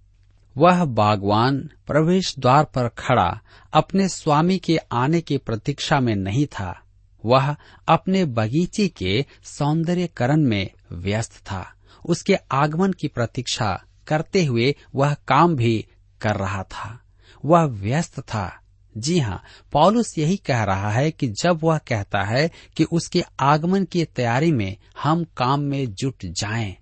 वह 0.59 0.85
बागवान 0.85 1.69
प्रवेश 1.87 2.35
द्वार 2.39 2.63
पर 2.63 2.87
खड़ा 2.87 3.41
अपने 3.73 4.07
स्वामी 4.09 4.57
के 4.57 4.77
आने 4.77 5.21
की 5.21 5.37
प्रतीक्षा 5.37 5.99
में 5.99 6.15
नहीं 6.15 6.45
था। 6.45 6.81
वह 7.25 7.55
अपने 7.87 8.25
बगीचे 8.25 8.87
के 8.87 9.25
सौंदर्यकरण 9.43 10.41
में 10.41 10.69
व्यस्त 10.91 11.35
था। 11.45 11.73
उसके 12.05 12.35
आगमन 12.51 12.91
की 12.91 13.07
प्रतीक्षा 13.07 13.83
करते 14.07 14.43
हुए 14.45 14.75
वह 14.95 15.13
काम 15.13 15.55
भी 15.55 15.85
कर 16.21 16.35
रहा 16.35 16.63
था। 16.63 16.99
वह 17.45 17.63
व्यस्त 17.63 18.19
था। 18.19 18.59
जी 18.97 19.19
हाँ 19.19 19.41
पॉलुस 19.71 20.17
यही 20.17 20.37
कह 20.37 20.63
रहा 20.63 20.91
है 20.91 21.11
कि 21.11 21.27
जब 21.27 21.59
वह 21.63 21.77
कहता 21.77 22.23
है 22.23 22.51
कि 22.77 22.83
उसके 22.83 23.23
आगमन 23.39 23.83
की 23.83 24.05
तैयारी 24.05 24.51
में 24.51 24.77
हम 25.03 25.23
काम 25.23 25.59
में 25.59 25.93
जुट 25.93 26.25
जाएँ, 26.25 26.75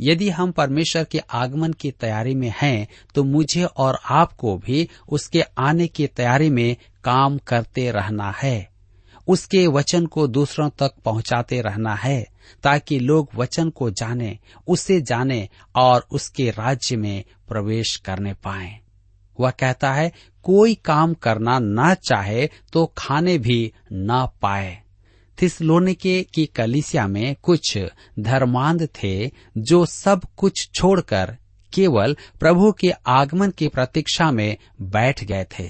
यदि 0.00 0.30
हम 0.30 0.52
परमेश्वर 0.52 1.04
के 1.04 1.18
आगमन 1.18 1.72
की 1.72 1.90
तैयारी 1.90 2.34
में 2.34 2.52
हैं 2.62 2.88
तो 3.14 3.24
मुझे 3.24 3.64
और 3.64 3.98
आपको 4.04 4.58
भी 4.58 4.88
उसके 5.08 5.40
आने 5.40 5.86
की 5.86 6.06
तैयारी 6.06 6.50
में 6.50 6.76
काम 7.04 7.38
करते 7.38 7.90
रहना 7.90 8.34
है। 8.42 8.68
उसके 9.28 9.66
वचन 9.66 10.06
को 10.06 10.26
दूसरों 10.26 10.70
तक 10.70 10.92
पहुंचाते 11.04 11.60
रहना 11.60 11.94
है, 11.94 12.26
ताकि 12.62 12.98
लोग 12.98 13.28
वचन 13.34 13.70
को 13.70 13.90
जाने, 13.90 14.38
उसे 14.68 15.00
जाने 15.00 15.48
और 15.76 16.06
उसके 16.10 16.50
राज्य 16.50 16.96
में 16.96 17.24
प्रवेश 17.48 17.96
करने 17.96 18.32
पाए। 18.32 18.80
वह 19.40 19.50
कहता 19.50 19.92
है, 19.92 20.12
कोई 20.42 20.74
काम 20.74 21.14
करना 21.14 21.58
ना 21.58 21.94
चाहे 21.94 22.48
तो 22.72 22.92
खाने 22.98 23.38
भी 23.38 23.72
ना 23.92 24.26
पाए। 24.26 24.82
थिसलोनिके 25.42 26.22
की 26.34 26.46
कलिसिया 26.46 27.06
में 27.06 27.36
कुछ 27.42 27.78
धर्मांध 28.18 28.88
थे 29.02 29.30
जो 29.58 29.84
सब 29.86 30.20
कुछ 30.36 30.68
छोड़कर 30.74 31.36
केवल 31.72 32.16
प्रभु 32.40 32.72
के 32.72 32.90
आगमन 33.06 33.50
की 33.50 33.68
प्रतीक्षा 33.68 34.30
में 34.30 34.56
बैठ 34.82 35.24
गए 35.24 35.44
थे। 35.58 35.68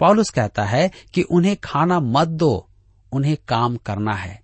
पॉलुस 0.00 0.30
कहता 0.30 0.64
है 0.64 0.90
कि 1.14 1.22
उन्हें 1.22 1.56
खाना 1.56 2.00
मत 2.00 2.28
दो, 2.28 2.68
उन्हें 3.12 3.36
काम 3.48 3.76
करना 3.76 4.14
है। 4.14 4.40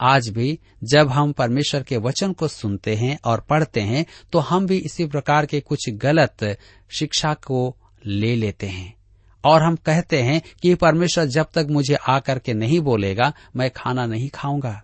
आज 0.00 0.28
भी 0.28 0.58
जब 0.84 1.08
हम 1.08 1.32
परमेश्वर 1.32 1.82
के 1.82 1.96
वचन 1.96 2.32
को 2.32 2.48
सुनते 2.48 2.94
हैं 2.94 3.18
और 3.24 3.40
पढ़ते 3.40 3.80
हैं 3.80 4.06
तो 4.32 4.38
हम 4.38 4.66
भी 4.66 4.76
इसी 4.76 5.06
प्रकार 5.06 5.46
के 5.46 5.60
कुछ 5.60 5.88
गलत 5.90 6.58
शिक्षा 6.90 7.34
को 7.34 7.76
ले 8.06 8.34
लेते 8.36 8.66
हैं। 8.66 8.99
और 9.44 9.62
हम 9.62 9.76
कहते 9.76 10.22
हैं 10.22 10.42
कि 10.62 10.74
परमेश्वर 10.74 11.24
जब 11.24 11.46
तक 11.54 11.66
मुझे 11.70 11.94
आकर 11.94 12.38
के 12.38 12.54
नहीं 12.54 12.80
बोलेगा, 12.80 13.32
मैं 13.56 13.70
खाना 13.70 14.06
नहीं 14.06 14.28
खाऊँगा। 14.28 14.82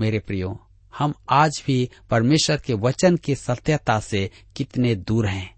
मेरे 0.00 0.18
प्रियो, 0.18 0.66
हम 0.98 1.14
आज 1.30 1.62
भी 1.66 1.90
परमेश्वर 2.10 2.56
के 2.56 2.74
वचन 2.74 3.16
की 3.16 3.34
सत्यता 3.34 4.00
से 4.00 4.30
कितने 4.56 4.94
दूर 4.94 5.26
हैं। 5.26 5.54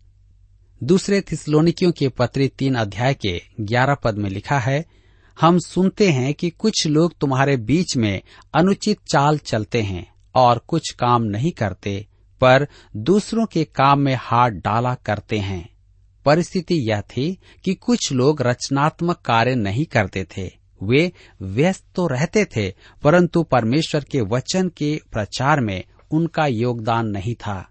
दूसरे 0.82 1.20
थिसलोनिकियों 1.20 1.92
के 1.92 2.08
पत्री 2.08 2.48
तीन 2.48 2.74
अध्याय 2.74 3.14
के 3.14 3.42
ग्यारह 3.60 3.94
पद 3.94 4.18
में 4.18 4.30
लिखा 4.30 4.58
है, 4.58 4.84
हम 5.40 5.58
सुनते 5.58 6.10
हैं 6.10 6.34
कि 6.34 6.50
कुछ 6.50 6.86
लोग 6.86 7.18
तुम्हारे 7.20 7.56
बीच 7.56 7.96
में 7.96 8.22
अनुचित 8.54 8.98
चाल 9.12 9.38
चलते 9.38 9.82
हैं 9.82 10.14
और 10.34 10.58
कुछ 10.58 10.90
काम 10.90 11.22
नहीं 11.22 11.52
करते, 11.52 12.06
पर 12.40 12.68
दूसरों 12.96 13.46
के 13.46 13.64
काम 13.64 14.00
में 14.00 14.16
हाथ 14.20 14.50
डाला 14.50 14.94
करते 14.94 15.38
हैं। 15.38 15.71
परिस्थिति 16.24 16.90
यह 16.90 17.00
थी 17.00 17.38
कि 17.64 17.74
कुछ 17.74 18.12
लोग 18.12 18.42
रचनात्मक 18.42 19.16
कार्य 19.16 19.54
नहीं 19.54 19.84
करते 19.84 20.26
थे। 20.36 20.50
वे 20.82 21.12
व्यस्त 21.42 21.84
तो 21.94 22.06
रहते 22.06 22.44
थे, 22.44 22.74
परंतु 23.02 23.42
परमेश्वर 23.42 24.04
के 24.04 24.20
वचन 24.20 24.68
के 24.68 25.00
प्रचार 25.12 25.60
में 25.60 25.84
उनका 26.10 26.46
योगदान 26.46 27.06
नहीं 27.06 27.34
था। 27.34 27.68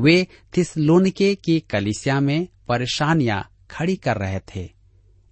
वे 0.00 0.26
थिसलोनिके 0.56 1.34
की 1.34 1.60
कलिसिया 1.60 2.20
में 2.20 2.48
परेशानियाँ 2.68 3.50
खड़ी 3.70 3.96
कर 3.96 4.16
रहे 4.16 4.38
थे। 4.38 4.70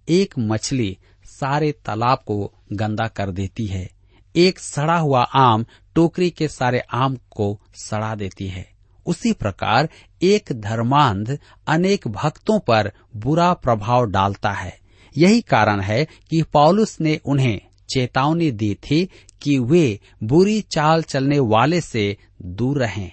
एक 0.09 0.33
मछली 0.39 0.97
सारे 1.25 1.71
तालाब 1.71 2.23
को 2.25 2.53
गंदा 2.73 3.07
कर 3.07 3.31
देती 3.31 3.65
है। 3.65 3.89
एक 4.35 4.59
सड़ा 4.59 4.97
हुआ 4.97 5.21
आम 5.21 5.65
टोकरी 5.95 6.29
के 6.29 6.47
सारे 6.47 6.79
आम 6.79 7.17
को 7.31 7.61
सड़ा 7.75 8.15
देती 8.15 8.47
है। 8.47 8.69
उसी 9.05 9.33
प्रकार 9.33 9.89
एक 10.21 10.49
धर्मांध 10.53 11.39
अनेक 11.67 12.07
भक्तों 12.07 12.59
पर 12.59 12.91
बुरा 13.15 13.53
प्रभाव 13.53 14.05
डालता 14.05 14.51
है। 14.51 14.79
यही 15.17 15.41
कारण 15.41 15.81
है 15.81 16.05
कि 16.05 16.41
पौलुस 16.41 17.01
ने 17.01 17.19
उन्हें 17.25 17.61
चेतावनी 17.93 18.51
दी 18.51 18.75
थी 18.75 19.09
कि 19.41 19.59
वे 19.59 19.99
बुरी 20.23 20.61
चाल 20.61 21.03
चलने 21.03 21.39
वाले 21.39 21.81
से 21.81 22.17
दूर 22.41 22.79
रहें। 22.79 23.11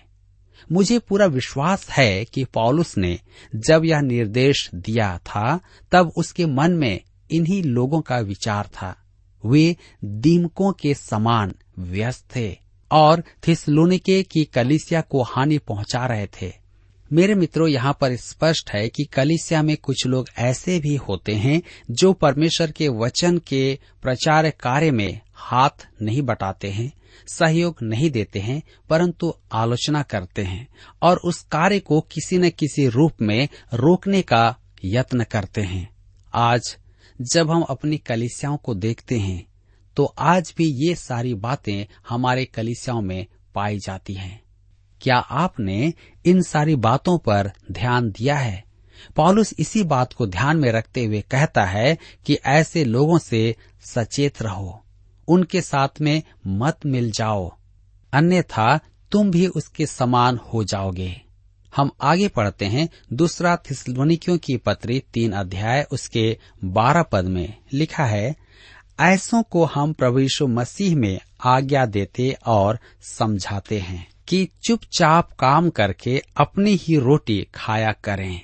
मुझे 0.72 0.98
पूरा 0.98 1.26
विश्वास 1.26 1.90
है 1.90 2.24
कि 2.24 2.44
पौलुस 2.44 2.98
ने 2.98 3.18
जब 3.56 3.84
यह 3.84 4.00
निर्देश 4.00 4.70
दिया 4.74 5.18
था, 5.18 5.60
तब 5.92 6.12
उसके 6.16 6.46
मन 6.46 6.72
में 6.72 7.00
इन्हीं 7.30 7.62
लोगों 7.62 8.00
का 8.00 8.18
विचार 8.18 8.66
था। 8.66 8.96
वे 9.46 9.76
दीमकों 10.04 10.72
के 10.72 10.94
समान 10.94 11.54
व्यस्त 11.78 12.36
थे 12.36 12.56
और 12.92 13.22
थिसलोनिके 13.48 14.22
की 14.22 14.44
कलिसिया 14.44 15.00
को 15.00 15.22
हानि 15.22 15.58
पहुँचा 15.58 16.06
रहे 16.06 16.26
थे। 16.26 16.62
मेरे 17.12 17.35
मित्रों, 17.35 17.68
यहाँ 17.68 17.96
पर 18.01 18.14
स्पष्ट 18.16 18.70
है 18.70 18.88
कि 18.88 19.05
कलिसिया 19.05 19.62
में 19.62 19.77
कुछ 19.77 20.07
लोग 20.07 20.29
ऐसे 20.38 20.79
भी 20.81 20.94
होते 20.98 21.33
हैं 21.35 21.61
जो 21.90 22.12
परमेश्वर 22.12 22.70
के 22.70 22.88
वचन 22.88 23.38
के 23.38 23.79
प्रचार 24.03 24.48
कार्य 24.51 24.90
में 24.90 25.20
हाथ 25.35 25.87
नहीं 26.03 26.22
बटाते 26.22 26.68
हैं, 26.68 26.92
सहयोग 27.29 27.83
नहीं 27.83 28.11
देते 28.11 28.38
हैं, 28.38 28.62
परंतु 28.90 29.33
आलोचना 29.53 30.03
करते 30.03 30.42
हैं 30.42 30.66
और 31.03 31.20
उस 31.25 31.40
कार्य 31.42 31.79
को 31.81 32.01
किसी 32.12 32.38
न 32.38 32.51
किसी 32.51 32.87
रूप 32.88 33.22
में 33.22 33.48
रोकने 33.75 34.22
का 34.22 34.44
यत्न 34.85 35.25
करते 35.25 35.61
हैं। 35.61 35.88
आज 36.35 36.77
जब 37.20 37.51
हम 37.51 37.62
अपनी 37.62 37.96
कलिसियाओं 37.98 38.57
को 38.57 38.75
देखते 38.75 39.18
हैं 39.18 39.44
तो 39.96 40.05
आज 40.05 40.55
भी 40.57 40.66
ये 40.79 40.94
सारी 40.94 41.35
बातें 41.35 41.87
हमारे 42.09 42.44
कलिसियाओं 42.44 43.01
में 43.03 43.27
पाई 43.55 43.79
जाती 43.79 44.14
हैं। 44.14 44.40
क्या 45.02 45.16
आपने 45.16 45.92
इन 46.26 46.42
सारी 46.42 46.76
बातों 46.76 47.18
पर 47.18 47.50
ध्यान 47.72 48.10
दिया 48.10 48.36
है? 48.36 48.64
पॉलुस 49.16 49.54
इसी 49.58 49.82
बात 49.82 50.12
को 50.12 50.26
ध्यान 50.26 50.56
में 50.56 50.70
रखते 50.72 51.04
हुए 51.04 51.20
कहता 51.20 51.64
है 51.64 51.98
कि 52.26 52.34
ऐसे 52.34 52.84
लोगों 52.84 53.18
से 53.18 53.56
सचेत 53.84 54.42
रहो, 54.42 54.84
उनके 55.28 55.60
साथ 55.60 56.00
में 56.00 56.22
मत 56.46 56.86
मिल 56.86 57.10
जाओ, 57.10 57.56
अन्यथा 58.12 58.78
तुम 59.12 59.30
भी 59.30 59.46
उसके 59.46 59.86
समान 59.86 60.38
हो 60.54 60.64
जाओगे। 60.64 61.20
हम 61.76 61.90
आगे 62.02 62.28
पढ़ते 62.28 62.64
हैं 62.64 62.88
दूसरा 63.12 63.56
थिसलोनिकियों 63.56 64.38
की 64.38 64.56
पत्री 64.56 65.02
तीन 65.14 65.32
अध्याय 65.32 65.86
उसके 65.92 66.38
बारह 66.64 67.02
पद 67.02 67.24
में 67.24 67.54
लिखा 67.72 68.04
है, 68.04 68.34
ऐसों 69.00 69.42
को 69.42 69.64
हम 69.64 69.92
प्रभु 69.92 70.18
यीशु 70.18 70.46
मसीह 70.46 70.96
में 70.96 71.18
आज्ञा 71.44 71.86
देते 71.86 72.36
और 72.46 72.78
समझाते 73.02 73.78
हैं। 73.78 74.12
कि 74.28 74.48
चुपचाप 74.64 75.32
काम 75.32 75.70
करके 75.70 76.22
अपनी 76.37 76.74
ही 76.74 76.98
रोटी 76.98 77.46
खाया 77.54 77.92
करें। 77.92 78.40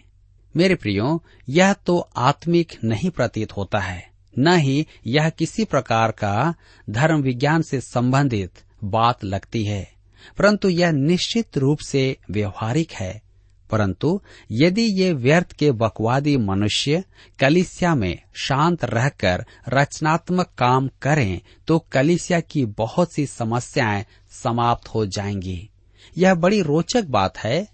मेरे 0.57 0.75
प्रियो, 0.75 1.23
यह 1.49 1.73
तो 1.73 2.09
आत्मिक 2.17 2.73
नहीं 2.85 3.11
प्रतीत 3.11 3.53
होता 3.53 3.79
है। 3.79 4.11
न 4.39 4.57
ही 4.57 4.87
यह 5.07 5.29
किसी 5.29 5.65
प्रकार 5.65 6.11
का 6.11 6.55
धर्म 6.91 7.21
विज्ञान 7.23 7.63
से 7.63 7.81
संबंधित 7.81 8.53
बात 8.85 9.25
लगती 9.25 9.65
है, 9.65 9.93
परंतु 10.39 10.69
यह 10.69 10.91
निश्चित 10.91 11.59
रूप 11.59 11.79
से 11.79 12.17
व्यवहारिक 12.31 12.93
है। 12.93 13.28
परंतु 13.71 14.21
यदि 14.51 14.83
ये 14.83 15.13
व्यर्थ 15.13 15.53
के 15.53 15.73
बकवादी 15.73 16.37
मनुष्य 16.37 17.05
कलिसिया 17.41 17.95
में 17.95 18.19
शांत 18.35 18.85
रहकर 18.85 19.47
रचनात्मक 19.69 20.47
काम 20.59 20.91
करें 21.03 21.41
तो 21.67 21.79
कलिसिया 21.79 22.41
की 22.41 22.65
बहुत 22.65 23.13
सी 23.13 23.27
समस्याएँ 23.27 24.07
समाप्त 24.31 24.89
हो 24.89 25.07
जाएँगी। 25.07 25.71
यह 26.19 26.35
बड़ी 26.35 26.63
रोचक 26.63 27.05
बात 27.05 27.39
है 27.39 27.69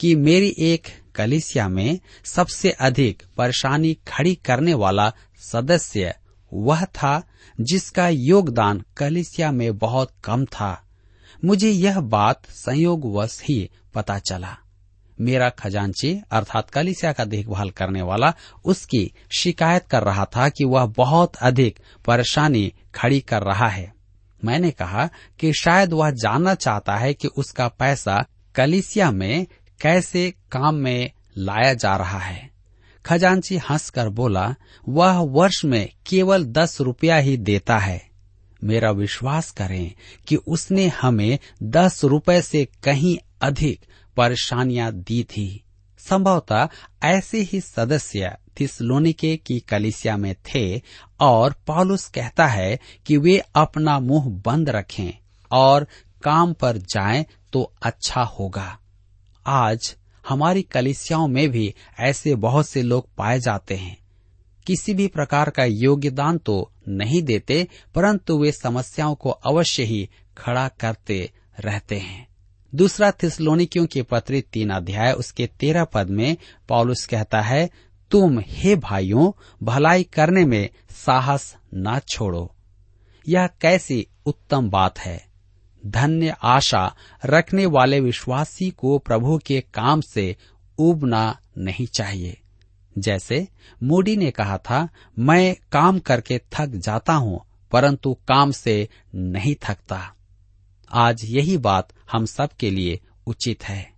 कि 0.00 0.14
मेरी 0.16 0.54
एक 0.58 0.82
कलिसिया 1.14 1.68
में 1.68 2.00
सबसे 2.24 2.70
अधिक 2.70 3.22
परेशानी 3.36 3.94
खड़ी 4.08 4.34
करने 4.34 4.74
वाला 4.74 5.12
सदस्य 5.52 6.14
वह 6.52 6.84
था 6.84 7.22
जिसका 7.60 8.08
योगदान 8.08 8.84
कलिसिया 8.96 9.52
में 9.52 9.78
बहुत 9.78 10.12
कम 10.24 10.44
था। 10.44 10.84
मुझे 11.44 11.70
यह 11.70 12.00
बात 12.00 12.50
संयोगवश 12.50 13.40
ही 13.48 13.70
पता 13.94 14.18
चला। 14.18 14.56
मेरा 15.20 15.48
खजांची, 15.48 16.22
अर्थात 16.30 16.70
कलिसिया 16.70 17.12
का 17.12 17.24
देखभाल 17.24 17.70
करने 17.70 18.02
वाला, 18.02 18.34
उसकी 18.64 19.12
शिकायत 19.38 19.86
कर 19.86 20.02
रहा 20.02 20.24
था 20.24 20.48
कि 20.48 20.64
वह 20.64 20.86
बहुत 20.86 21.36
अधिक 21.36 21.78
परेशानी 22.06 22.72
खड़ी 22.94 23.20
कर 23.20 23.42
रहा 23.42 23.68
है। 23.68 23.94
मैंने 24.44 24.70
कहा 24.70 25.08
कि 25.38 25.52
शायद 25.52 25.92
वह 25.92 26.10
जानना 26.10 26.54
चाहता 26.54 26.96
है 26.96 27.14
कि 27.14 27.28
उसका 27.28 27.68
पैसा 27.68 28.24
कलिसिया 28.54 29.10
में 29.10 29.46
कैसे 29.80 30.30
काम 30.30 30.74
में 30.74 31.10
लाया 31.38 31.74
जा 31.74 31.96
रहा 31.96 32.18
है। 32.18 32.50
खजांची 33.06 33.56
हंसकर 33.56 34.08
बोला, 34.08 34.54
वह 34.88 35.12
वर्ष 35.12 35.64
में 35.64 35.92
केवल 36.06 36.44
दस 36.44 36.80
रुपया 36.80 37.16
ही 37.16 37.36
देता 37.36 37.78
है। 37.78 38.08
मेरा 38.64 38.90
विश्वास 38.90 39.50
करें 39.50 39.92
कि 40.28 40.36
उसने 40.36 40.88
हमें 40.88 41.38
दस 41.62 42.04
रुपए 42.04 42.42
से 42.42 42.68
कहीं 42.84 43.18
अधिक 43.42 43.80
परेशानियाँ 44.18 44.92
दी 44.92 45.24
थी। 45.24 45.64
संभवतः 45.98 46.68
ऐसे 47.02 47.40
ही 47.40 47.60
सदस्य 47.60 48.36
थिसलोनिके 48.60 49.36
की 49.36 49.60
कलिसिया 49.60 50.16
में 50.16 50.34
थे 50.34 50.82
और 51.20 51.54
पॉलुस 51.66 52.08
कहता 52.08 52.46
है 52.46 52.78
कि 53.06 53.16
वे 53.16 53.42
अपना 53.54 54.00
मुँह 54.00 54.24
बंद 54.28 54.70
रखें 54.70 55.10
और 55.52 55.86
काम 56.22 56.52
पर 56.52 56.76
जाएँ 56.76 57.24
तो 57.52 57.72
अच्छा 57.82 58.22
होगा। 58.22 58.78
आज 59.46 59.96
हमारी 60.28 60.62
कलिसियाओं 60.62 61.28
में 61.28 61.48
भी 61.48 61.74
ऐसे 62.00 62.34
बहुत 62.34 62.68
से 62.68 62.82
लोग 62.82 63.08
पाए 63.16 63.40
जाते 63.40 63.76
हैं। 63.76 63.98
किसी 64.66 64.94
भी 64.94 65.06
प्रकार 65.06 65.50
का 65.50 65.64
योगदान 65.64 66.38
तो 66.38 66.72
नहीं 66.88 67.22
देते, 67.22 67.68
परंतु 67.94 68.38
वे 68.38 68.52
समस्याओं 68.52 69.14
को 69.14 69.30
अवश्य 69.30 69.82
ही 69.82 70.10
खड़ा 70.38 70.68
करते 70.68 71.30
रहते 71.60 71.98
हैं। 71.98 72.27
दूसरा 72.74 73.10
थिसलोनिकियों 73.10 73.86
के 73.86 74.02
पत्री 74.02 74.40
तीन 74.40 74.70
अध्याय, 74.70 75.12
उसके 75.12 75.46
तेरह 75.46 75.84
पद 75.84 76.10
में 76.10 76.36
पॉलुस 76.68 77.06
कहता 77.06 77.40
है, 77.40 77.70
तुम 78.10 78.42
हे 78.46 78.76
भाइयों, 78.76 79.32
भलाई 79.62 80.02
करने 80.02 80.44
में 80.44 80.70
साहस 80.90 81.56
न 81.74 82.00
छोड़ो। 82.08 82.54
यह 83.28 83.46
कैसी 83.46 84.06
उत्तम 84.26 84.70
बात 84.70 84.98
है। 84.98 85.28
धन्य 85.86 86.34
आशा 86.42 86.94
रखने 87.24 87.66
वाले 87.66 88.00
विश्वासी 88.00 88.70
को 88.70 88.98
प्रभु 88.98 89.38
के 89.38 89.60
काम 89.60 90.00
से 90.00 90.36
उबना 90.78 91.38
नहीं 91.58 91.86
चाहिए। 91.86 92.40
जैसे 92.98 93.48
मोडी 93.82 94.16
ने 94.16 94.30
कहा 94.30 94.58
था, 94.58 94.88
मैं 95.18 95.56
काम 95.72 95.98
करके 95.98 96.40
थक 96.52 96.66
जाता 96.66 97.12
हूँ, 97.12 97.40
परंतु 97.72 98.14
काम 98.28 98.50
से 98.50 98.88
नहीं 99.14 99.54
थकता। 99.68 100.14
आज 100.92 101.24
यही 101.24 101.56
बात 101.56 101.88
हम 102.12 102.24
सब 102.24 102.50
के 102.60 102.70
लिए 102.70 103.00
उचित 103.26 103.64
है। 103.64 103.92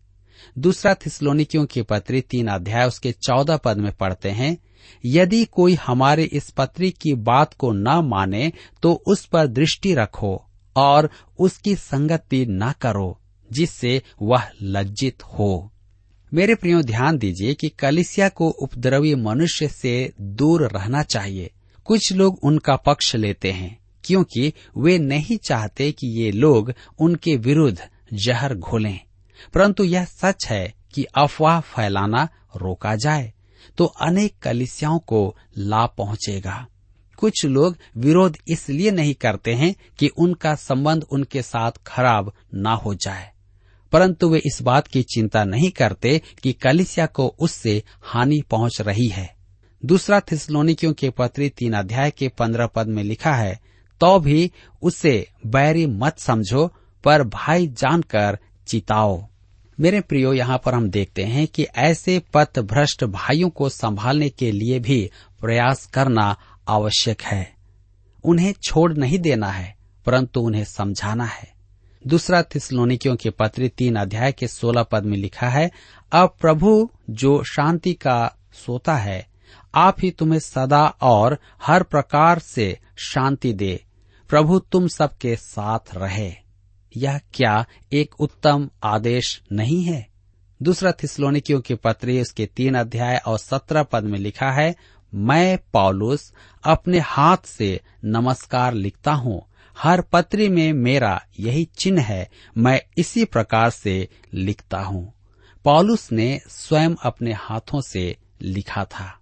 दूसरा 0.58 0.94
थिसलोनिकियों 0.94 1.66
की 1.66 1.82
पत्री 1.82 2.20
तीन 2.20 2.46
अध्याय 2.46 2.86
उसके 2.86 3.12
चौदह 3.12 3.56
पद 3.56 3.78
में 3.78 3.92
पढ़ते 3.92 4.30
हैं, 4.30 4.56
यदि 5.04 5.44
कोई 5.44 5.74
हमारे 5.74 6.24
इस 6.24 6.50
पत्री 6.50 6.90
की 6.90 7.14
बात 7.14 7.54
को 7.54 7.72
न 7.72 7.88
माने 8.04 8.52
तो 8.82 8.92
उस 9.06 9.24
पर 9.24 9.46
दृष्टि 9.46 9.94
रखो 9.94 10.44
और 10.76 11.10
उसकी 11.38 11.74
संगति 11.74 12.46
न 12.46 12.72
करो, 12.72 13.20
जिससे 13.52 14.02
वह 14.22 14.48
लज्जित 14.62 15.22
हो। 15.22 15.72
मेरे 16.34 16.54
प्रियो, 16.54 16.82
ध्यान 16.82 17.18
दीजिए 17.18 17.54
कि 17.54 17.68
कलिसिया 17.68 18.28
को 18.28 18.48
उपद्रवी 18.48 19.14
मनुष्य 19.14 19.68
से 19.68 20.12
दूर 20.20 20.70
रहना 20.70 21.02
चाहिए। 21.02 21.50
कुछ 21.84 22.12
लोग 22.12 22.38
उनका 22.42 22.76
पक्ष 22.76 23.14
लेते 23.16 23.52
हैं। 23.52 23.79
क्योंकि 24.10 24.52
वे 24.76 24.98
नहीं 24.98 25.36
चाहते 25.36 25.92
कि 25.92 26.06
ये 26.06 26.32
लोग 26.32 26.72
उनके 26.98 27.36
विरुद्ध 27.36 27.88
जहर 28.14 28.54
घोलें। 28.54 29.00
परंतु 29.54 29.84
यह 29.84 30.04
सच 30.04 30.46
है 30.46 30.74
कि 30.94 31.04
अफवाह 31.04 31.60
फैलाना 31.60 32.28
रोका 32.56 32.96
जाए 32.96 33.32
तो 33.78 33.84
अनेक 33.84 34.34
कलिसियाओं 34.42 34.98
को 34.98 35.36
लाभ 35.58 35.94
पहुंचेगा। 35.98 36.66
कुछ 37.16 37.44
लोग 37.44 37.76
विरोध 37.96 38.36
इसलिए 38.48 38.90
नहीं 38.90 39.14
करते 39.14 39.54
हैं 39.54 39.74
कि 39.98 40.08
उनका 40.08 40.54
संबंध 40.54 41.02
उनके 41.02 41.42
साथ 41.42 41.72
खराब 41.86 42.32
ना 42.54 42.72
हो 42.72 42.94
जाए। 42.94 43.30
परंतु 43.92 44.28
वे 44.28 44.38
इस 44.38 44.62
बात 44.62 44.86
की 44.86 45.02
चिंता 45.02 45.44
नहीं 45.44 45.70
करते 45.70 46.22
कि 46.42 46.52
कलिसिया 46.52 47.06
को 47.06 47.36
उससे 47.38 47.82
हानि 48.02 48.42
पहुँच 48.50 48.80
रही 48.80 49.08
है। 49.08 49.36
दूसरा 49.84 50.20
थिसलोनिकियों 50.20 50.92
के 50.92 51.10
पत्री 51.10 51.48
तीन 51.48 51.72
अध्याय 51.72 52.10
के 52.10 52.28
पंद्रह 52.28 52.66
पद 52.66 52.86
में 52.86 53.04
लिखा 53.04 53.34
है 53.34 53.69
तो 54.00 54.20
भी 54.20 54.52
उसे 54.82 55.28
बैरी 55.46 55.86
मत 55.86 56.18
समझो, 56.18 56.72
पर 57.04 57.22
भाई 57.22 57.66
जानकर 57.66 58.38
चिताओ। 58.66 59.26
मेरे 59.80 60.00
प्रियो, 60.00 60.32
यहाँ 60.32 60.62
पर 60.64 60.74
हम 60.74 60.90
देखते 60.90 61.22
हैं 61.22 61.46
कि 61.46 61.62
ऐसे 61.62 62.22
पथ 62.34 62.58
भ्रष्ट 62.58 63.04
भाइयों 63.04 63.50
को 63.50 63.68
संभालने 63.68 64.28
के 64.28 64.52
लिए 64.52 64.78
भी 64.78 65.10
प्रयास 65.40 65.86
करना 65.86 66.36
आवश्यक 66.68 67.22
है। 67.22 67.54
उन्हें 68.24 68.54
छोड़ 68.62 68.92
नहीं 68.92 69.18
देना 69.18 69.48
है, 69.48 69.76
परंतु 70.06 70.40
उन्हें 70.40 70.64
समझाना 70.64 71.24
है। 71.24 71.52
दूसरा 72.06 72.42
थिसलोनिकियों 72.42 73.16
के 73.16 73.30
पत्र 73.30 73.68
तीन 73.68 73.96
अध्याय 73.96 74.32
के 74.32 74.48
सोलह 74.48 74.82
पद 74.82 75.04
में 75.04 75.18
लिखा 75.18 75.48
है, 75.48 75.70
अब 76.12 76.34
प्रभु, 76.40 76.90
जो 77.10 77.42
शांति 77.42 77.94
का 77.94 78.36
सोता 78.52 78.96
है, 78.96 79.26
आप 79.74 79.96
ही 80.02 80.10
तुम्हें 80.10 80.40
सदा 80.40 80.86
और 80.86 81.38
हर 81.62 81.82
प्रकार 81.82 82.38
से 82.38 82.78
शांति 82.96 83.52
दे। 83.52 83.84
प्रभु 84.30 84.58
तुम 84.58 84.88
सबके 84.88 85.36
साथ 85.36 85.78
रहे। 85.94 86.32
यह 86.96 87.18
क्या 87.18 87.66
एक 87.92 88.20
उत्तम 88.20 88.70
आदेश 88.84 89.42
नहीं 89.52 89.84
है? 89.84 90.08
दूसरा 90.62 90.92
थिसलोनिकियों 90.92 91.60
की 91.60 91.74
पत्री 91.74 92.20
उसके 92.20 92.46
तीन 92.46 92.74
अध्याय 92.74 93.16
और 93.26 93.38
सत्रह 93.38 93.82
पद 93.82 94.04
में 94.04 94.18
लिखा 94.18 94.50
है, 94.50 94.76
मैं 95.14 95.58
पॉलुस 95.72 96.32
अपने 96.64 96.98
हाथ 96.98 97.36
से 97.44 97.80
नमस्कार 98.04 98.74
लिखता 98.74 99.12
हूँ। 99.12 99.42
हर 99.78 100.00
पत्री 100.00 100.48
में 100.48 100.72
मेरा 100.72 101.22
यही 101.40 101.64
चिन्ह 101.64 102.02
है, 102.02 102.30
मैं 102.56 102.80
इसी 102.98 103.24
प्रकार 103.24 103.70
से 103.70 104.08
लिखता 104.34 104.80
हूँ। 104.80 105.12
पॉलुस 105.64 106.12
ने 106.12 106.40
स्वयं 106.48 106.94
अपने 107.02 107.32
हाथों 107.32 107.80
से 107.80 108.16
लिखा 108.42 108.84
था। 108.84 109.18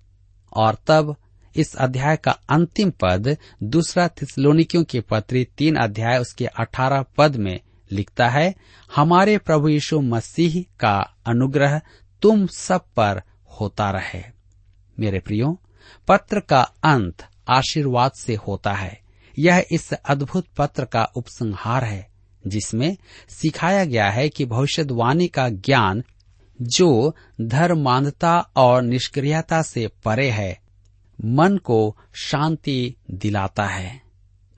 और 0.52 0.76
तब 0.86 1.16
इस 1.56 1.74
अध्याय 1.74 2.16
का 2.16 2.30
अंतिम 2.30 2.90
पद 2.90 3.36
दूसरा 3.62 4.08
थिसलोनिकियों 4.08 4.84
के 4.84 5.00
पत्री 5.00 5.44
तीन 5.44 5.76
अध्याय 5.76 6.18
उसके 6.18 6.46
अठारह 6.46 7.04
पद 7.16 7.36
में 7.36 7.60
लिखता 7.92 8.28
है, 8.28 8.54
हमारे 8.96 9.38
प्रभु 9.38 9.68
यीशु 9.68 10.00
मसीह 10.00 10.64
का 10.80 11.14
अनुग्रह 11.26 11.80
तुम 12.22 12.46
सब 12.46 12.80
पर 12.96 13.22
होता 13.60 13.90
रहे। 13.90 14.22
मेरे 15.00 15.18
प्रियो, 15.18 15.60
पत्र 16.08 16.40
का 16.40 16.62
अंत 16.84 17.26
आशीर्वाद 17.48 18.12
से 18.12 18.34
होता 18.34 18.72
है। 18.72 19.00
यह 19.38 19.66
इस 19.70 19.92
अद्भुत 19.92 20.46
पत्र 20.56 20.84
का 20.84 21.04
उपसंहार 21.04 21.84
है, 21.84 22.08
जिसमें 22.46 22.96
सिखाया 23.28 23.84
गया 23.84 24.10
है 24.10 24.28
कि 24.28 24.44
भविष्यवाणी 24.44 25.28
का 25.28 25.48
ज्ञान 25.48 26.04
जो 26.62 27.16
धर्मांधता 27.40 28.38
और 28.56 28.82
निष्क्रियता 28.82 29.62
से 29.62 29.88
परे 30.04 30.30
है 30.30 30.67
मन 31.24 31.56
को 31.56 31.96
शांति 32.14 32.94
दिलाता 33.10 33.66
है। 33.66 34.02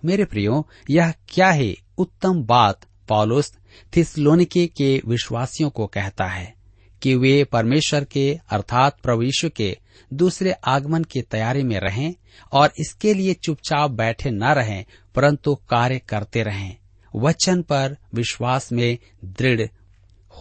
मेरे 0.05 0.25
प्रियो, 0.25 0.69
यह 0.91 1.15
क्या 1.29 1.51
ही 1.51 1.79
उत्तम 1.99 2.43
बात 2.43 2.81
पॉलुस 3.09 3.53
थिसलोनिके 3.97 4.67
के 4.67 5.03
विश्वासियों 5.07 5.71
को 5.71 5.87
कहता 5.87 6.25
है 6.25 6.55
कि 7.03 7.15
वे 7.15 7.45
परमेश्वर 7.45 8.05
के, 8.05 8.39
अर्थात 8.51 8.97
यीशु 9.09 9.51
के, 9.51 9.79
दूसरे 10.13 10.53
आगमन 10.53 11.05
की 11.05 11.23
तैयारी 11.23 11.63
में 11.63 11.81
रहें 11.81 12.15
और 12.53 12.73
इसके 12.79 13.15
लिए 13.15 13.35
चुपचाप 13.35 13.91
बैठे 13.91 14.31
न 14.31 14.45
रहें, 14.45 14.85
परंतु 15.15 15.55
कार्य 15.55 15.99
करते 15.99 16.43
रहें। 16.43 16.77
वचन 17.17 17.63
पर 17.63 17.97
विश्वास 18.15 18.73
में 18.73 18.99
दृढ़ 19.25 19.67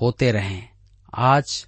होते 0.01 0.31
रहें। 0.31 0.69
आज 1.13 1.67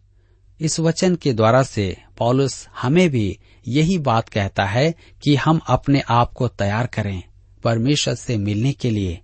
इस 0.59 0.79
वचन 0.79 1.15
के 1.15 1.33
द्वारा 1.33 1.63
से 1.63 1.97
पॉलुस 2.17 2.67
हमें 2.77 3.09
भी 3.09 3.39
यही 3.67 3.97
बात 3.97 4.29
कहता 4.29 4.65
है 4.65 4.95
कि 5.23 5.35
हम 5.35 5.59
अपने 5.67 6.01
आप 6.09 6.33
को 6.33 6.47
तैयार 6.47 6.87
करें 6.87 7.23
परमेश्वर 7.63 8.15
से 8.15 8.37
मिलने 8.37 8.71
के 8.73 8.89
लिए, 8.89 9.19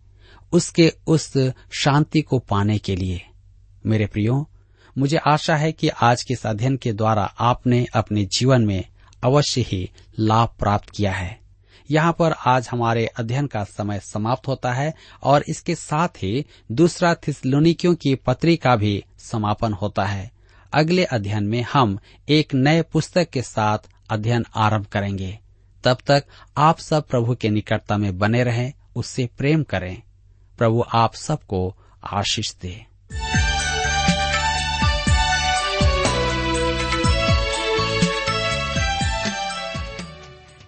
उसके 0.51 0.93
उस 1.07 1.37
शांति 1.71 2.21
को 2.21 2.39
पाने 2.39 2.77
के 2.77 2.95
लिए। 2.95 3.25
मेरे 3.85 4.05
प्रियो, 4.05 4.49
मुझे 4.97 5.17
आशा 5.17 5.55
है 5.55 5.71
कि 5.71 5.87
आज 5.87 6.23
के 6.23 6.33
अध्ययन 6.45 6.77
के 6.77 6.93
द्वारा 6.93 7.23
आपने 7.39 7.85
अपने 7.93 8.25
जीवन 8.25 8.65
में 8.65 8.83
अवश्य 9.23 9.61
ही 9.61 9.89
लाभ 10.19 10.49
प्राप्त 10.59 10.89
किया 10.89 11.11
है। 11.11 11.39
यहाँ 11.91 12.13
पर 12.13 12.31
आज 12.31 12.67
हमारे 12.71 13.05
अध्ययन 13.05 13.47
का 13.47 13.63
समय 13.63 13.99
समाप्त 13.99 14.47
होता 14.47 14.73
है 14.73 14.93
और 15.23 15.43
इसके 15.49 15.75
साथ 15.75 16.07
ही 16.07 16.45
दूसरा 16.71 17.15
थिसलोनिकियों 17.15 17.95
की 17.95 18.15
पत्री 18.15 18.55
का 18.57 18.75
भी 18.75 19.03
समापन 19.17 19.73
होता 19.73 20.05
है। 20.05 20.31
अगले 20.73 21.03
अध्ययन 21.03 21.43
में 21.43 21.65
हम 21.73 21.99
एक 22.29 22.53
नए 22.53 22.81
पुस्तक 22.81 23.29
के 23.29 23.41
साथ 23.41 23.77
अध्ययन 24.09 24.45
आरंभ 24.55 24.85
करेंगे। 24.85 25.39
तब 25.83 25.97
तक 26.07 26.23
आप 26.57 26.79
सब 26.79 27.07
प्रभु 27.07 27.35
के 27.35 27.49
निकटता 27.49 27.97
में 27.97 28.17
बने 28.17 28.43
रहें, 28.43 28.73
उससे 28.95 29.29
प्रेम 29.37 29.63
करें। 29.63 30.01
प्रभु 30.57 30.83
आप 30.93 31.15
सबको 31.15 31.75
आशीष 32.03 32.55
दे। 32.55 32.85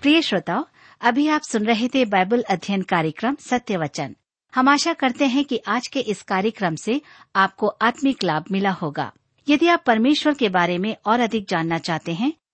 प्रिय 0.02 0.22
श्रोताओ, 0.22 0.66
अभी 1.02 1.28
आप 1.28 1.42
सुन 1.42 1.66
रहे 1.66 1.88
थे 1.88 2.06
बाइबल 2.06 2.42
अध्ययन 2.42 2.82
कार्यक्रम 2.82 3.36
सत्य 3.36 3.78
वचन 3.78 4.16
हम 4.56 4.70
आशा 4.70 4.94
करते 4.94 5.26
हैं 5.26 5.46
कि 5.46 5.62
आज 5.68 5.88
के 5.88 6.00
इस 6.00 6.22
कार्यक्रम 6.22 6.76
से 6.76 7.02
आपको 7.36 7.68
आत्मिक 7.68 8.24
लाभ 8.24 8.46
मिला 8.52 8.72
होगा। 8.72 9.12
यदि 9.50 9.68
आप 9.68 9.84
परमेश्वर 9.86 10.34
के 10.34 10.50
बारे 10.50 10.78
में 10.78 10.96
और 11.06 11.20
अधिक 11.20 11.48
जानना 11.50 11.78
चाहते 11.78 12.14
हैं 12.14 12.34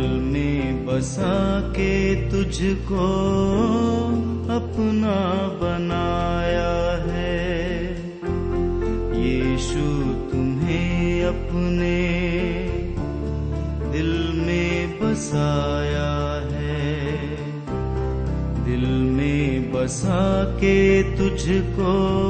दिल 0.00 0.10
में 0.10 0.86
बसा 0.86 1.60
के 1.60 2.14
तुझको 2.30 3.06
अपना 4.56 5.16
बनाया 5.62 7.04
है। 7.12 7.90
यीशु, 9.20 9.84
तुम्हें 10.32 11.24
अपने 11.24 11.98
दिल 13.92 14.32
में 14.46 14.98
बसाया 15.00 16.12
है। 16.56 17.16
दिल 18.64 18.88
में 18.88 19.72
बसा 19.72 20.44
के 20.44 21.02
तुझको 21.02 22.29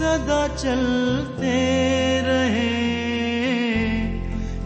सदा 0.00 0.48
चलते 0.48 1.56
रहे। 2.20 2.68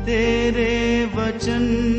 तेरे 0.05 1.05
वचन 1.15 1.92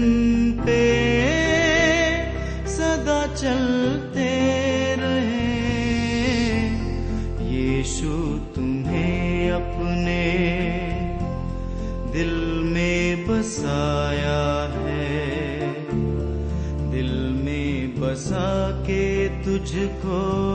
में 19.72 20.53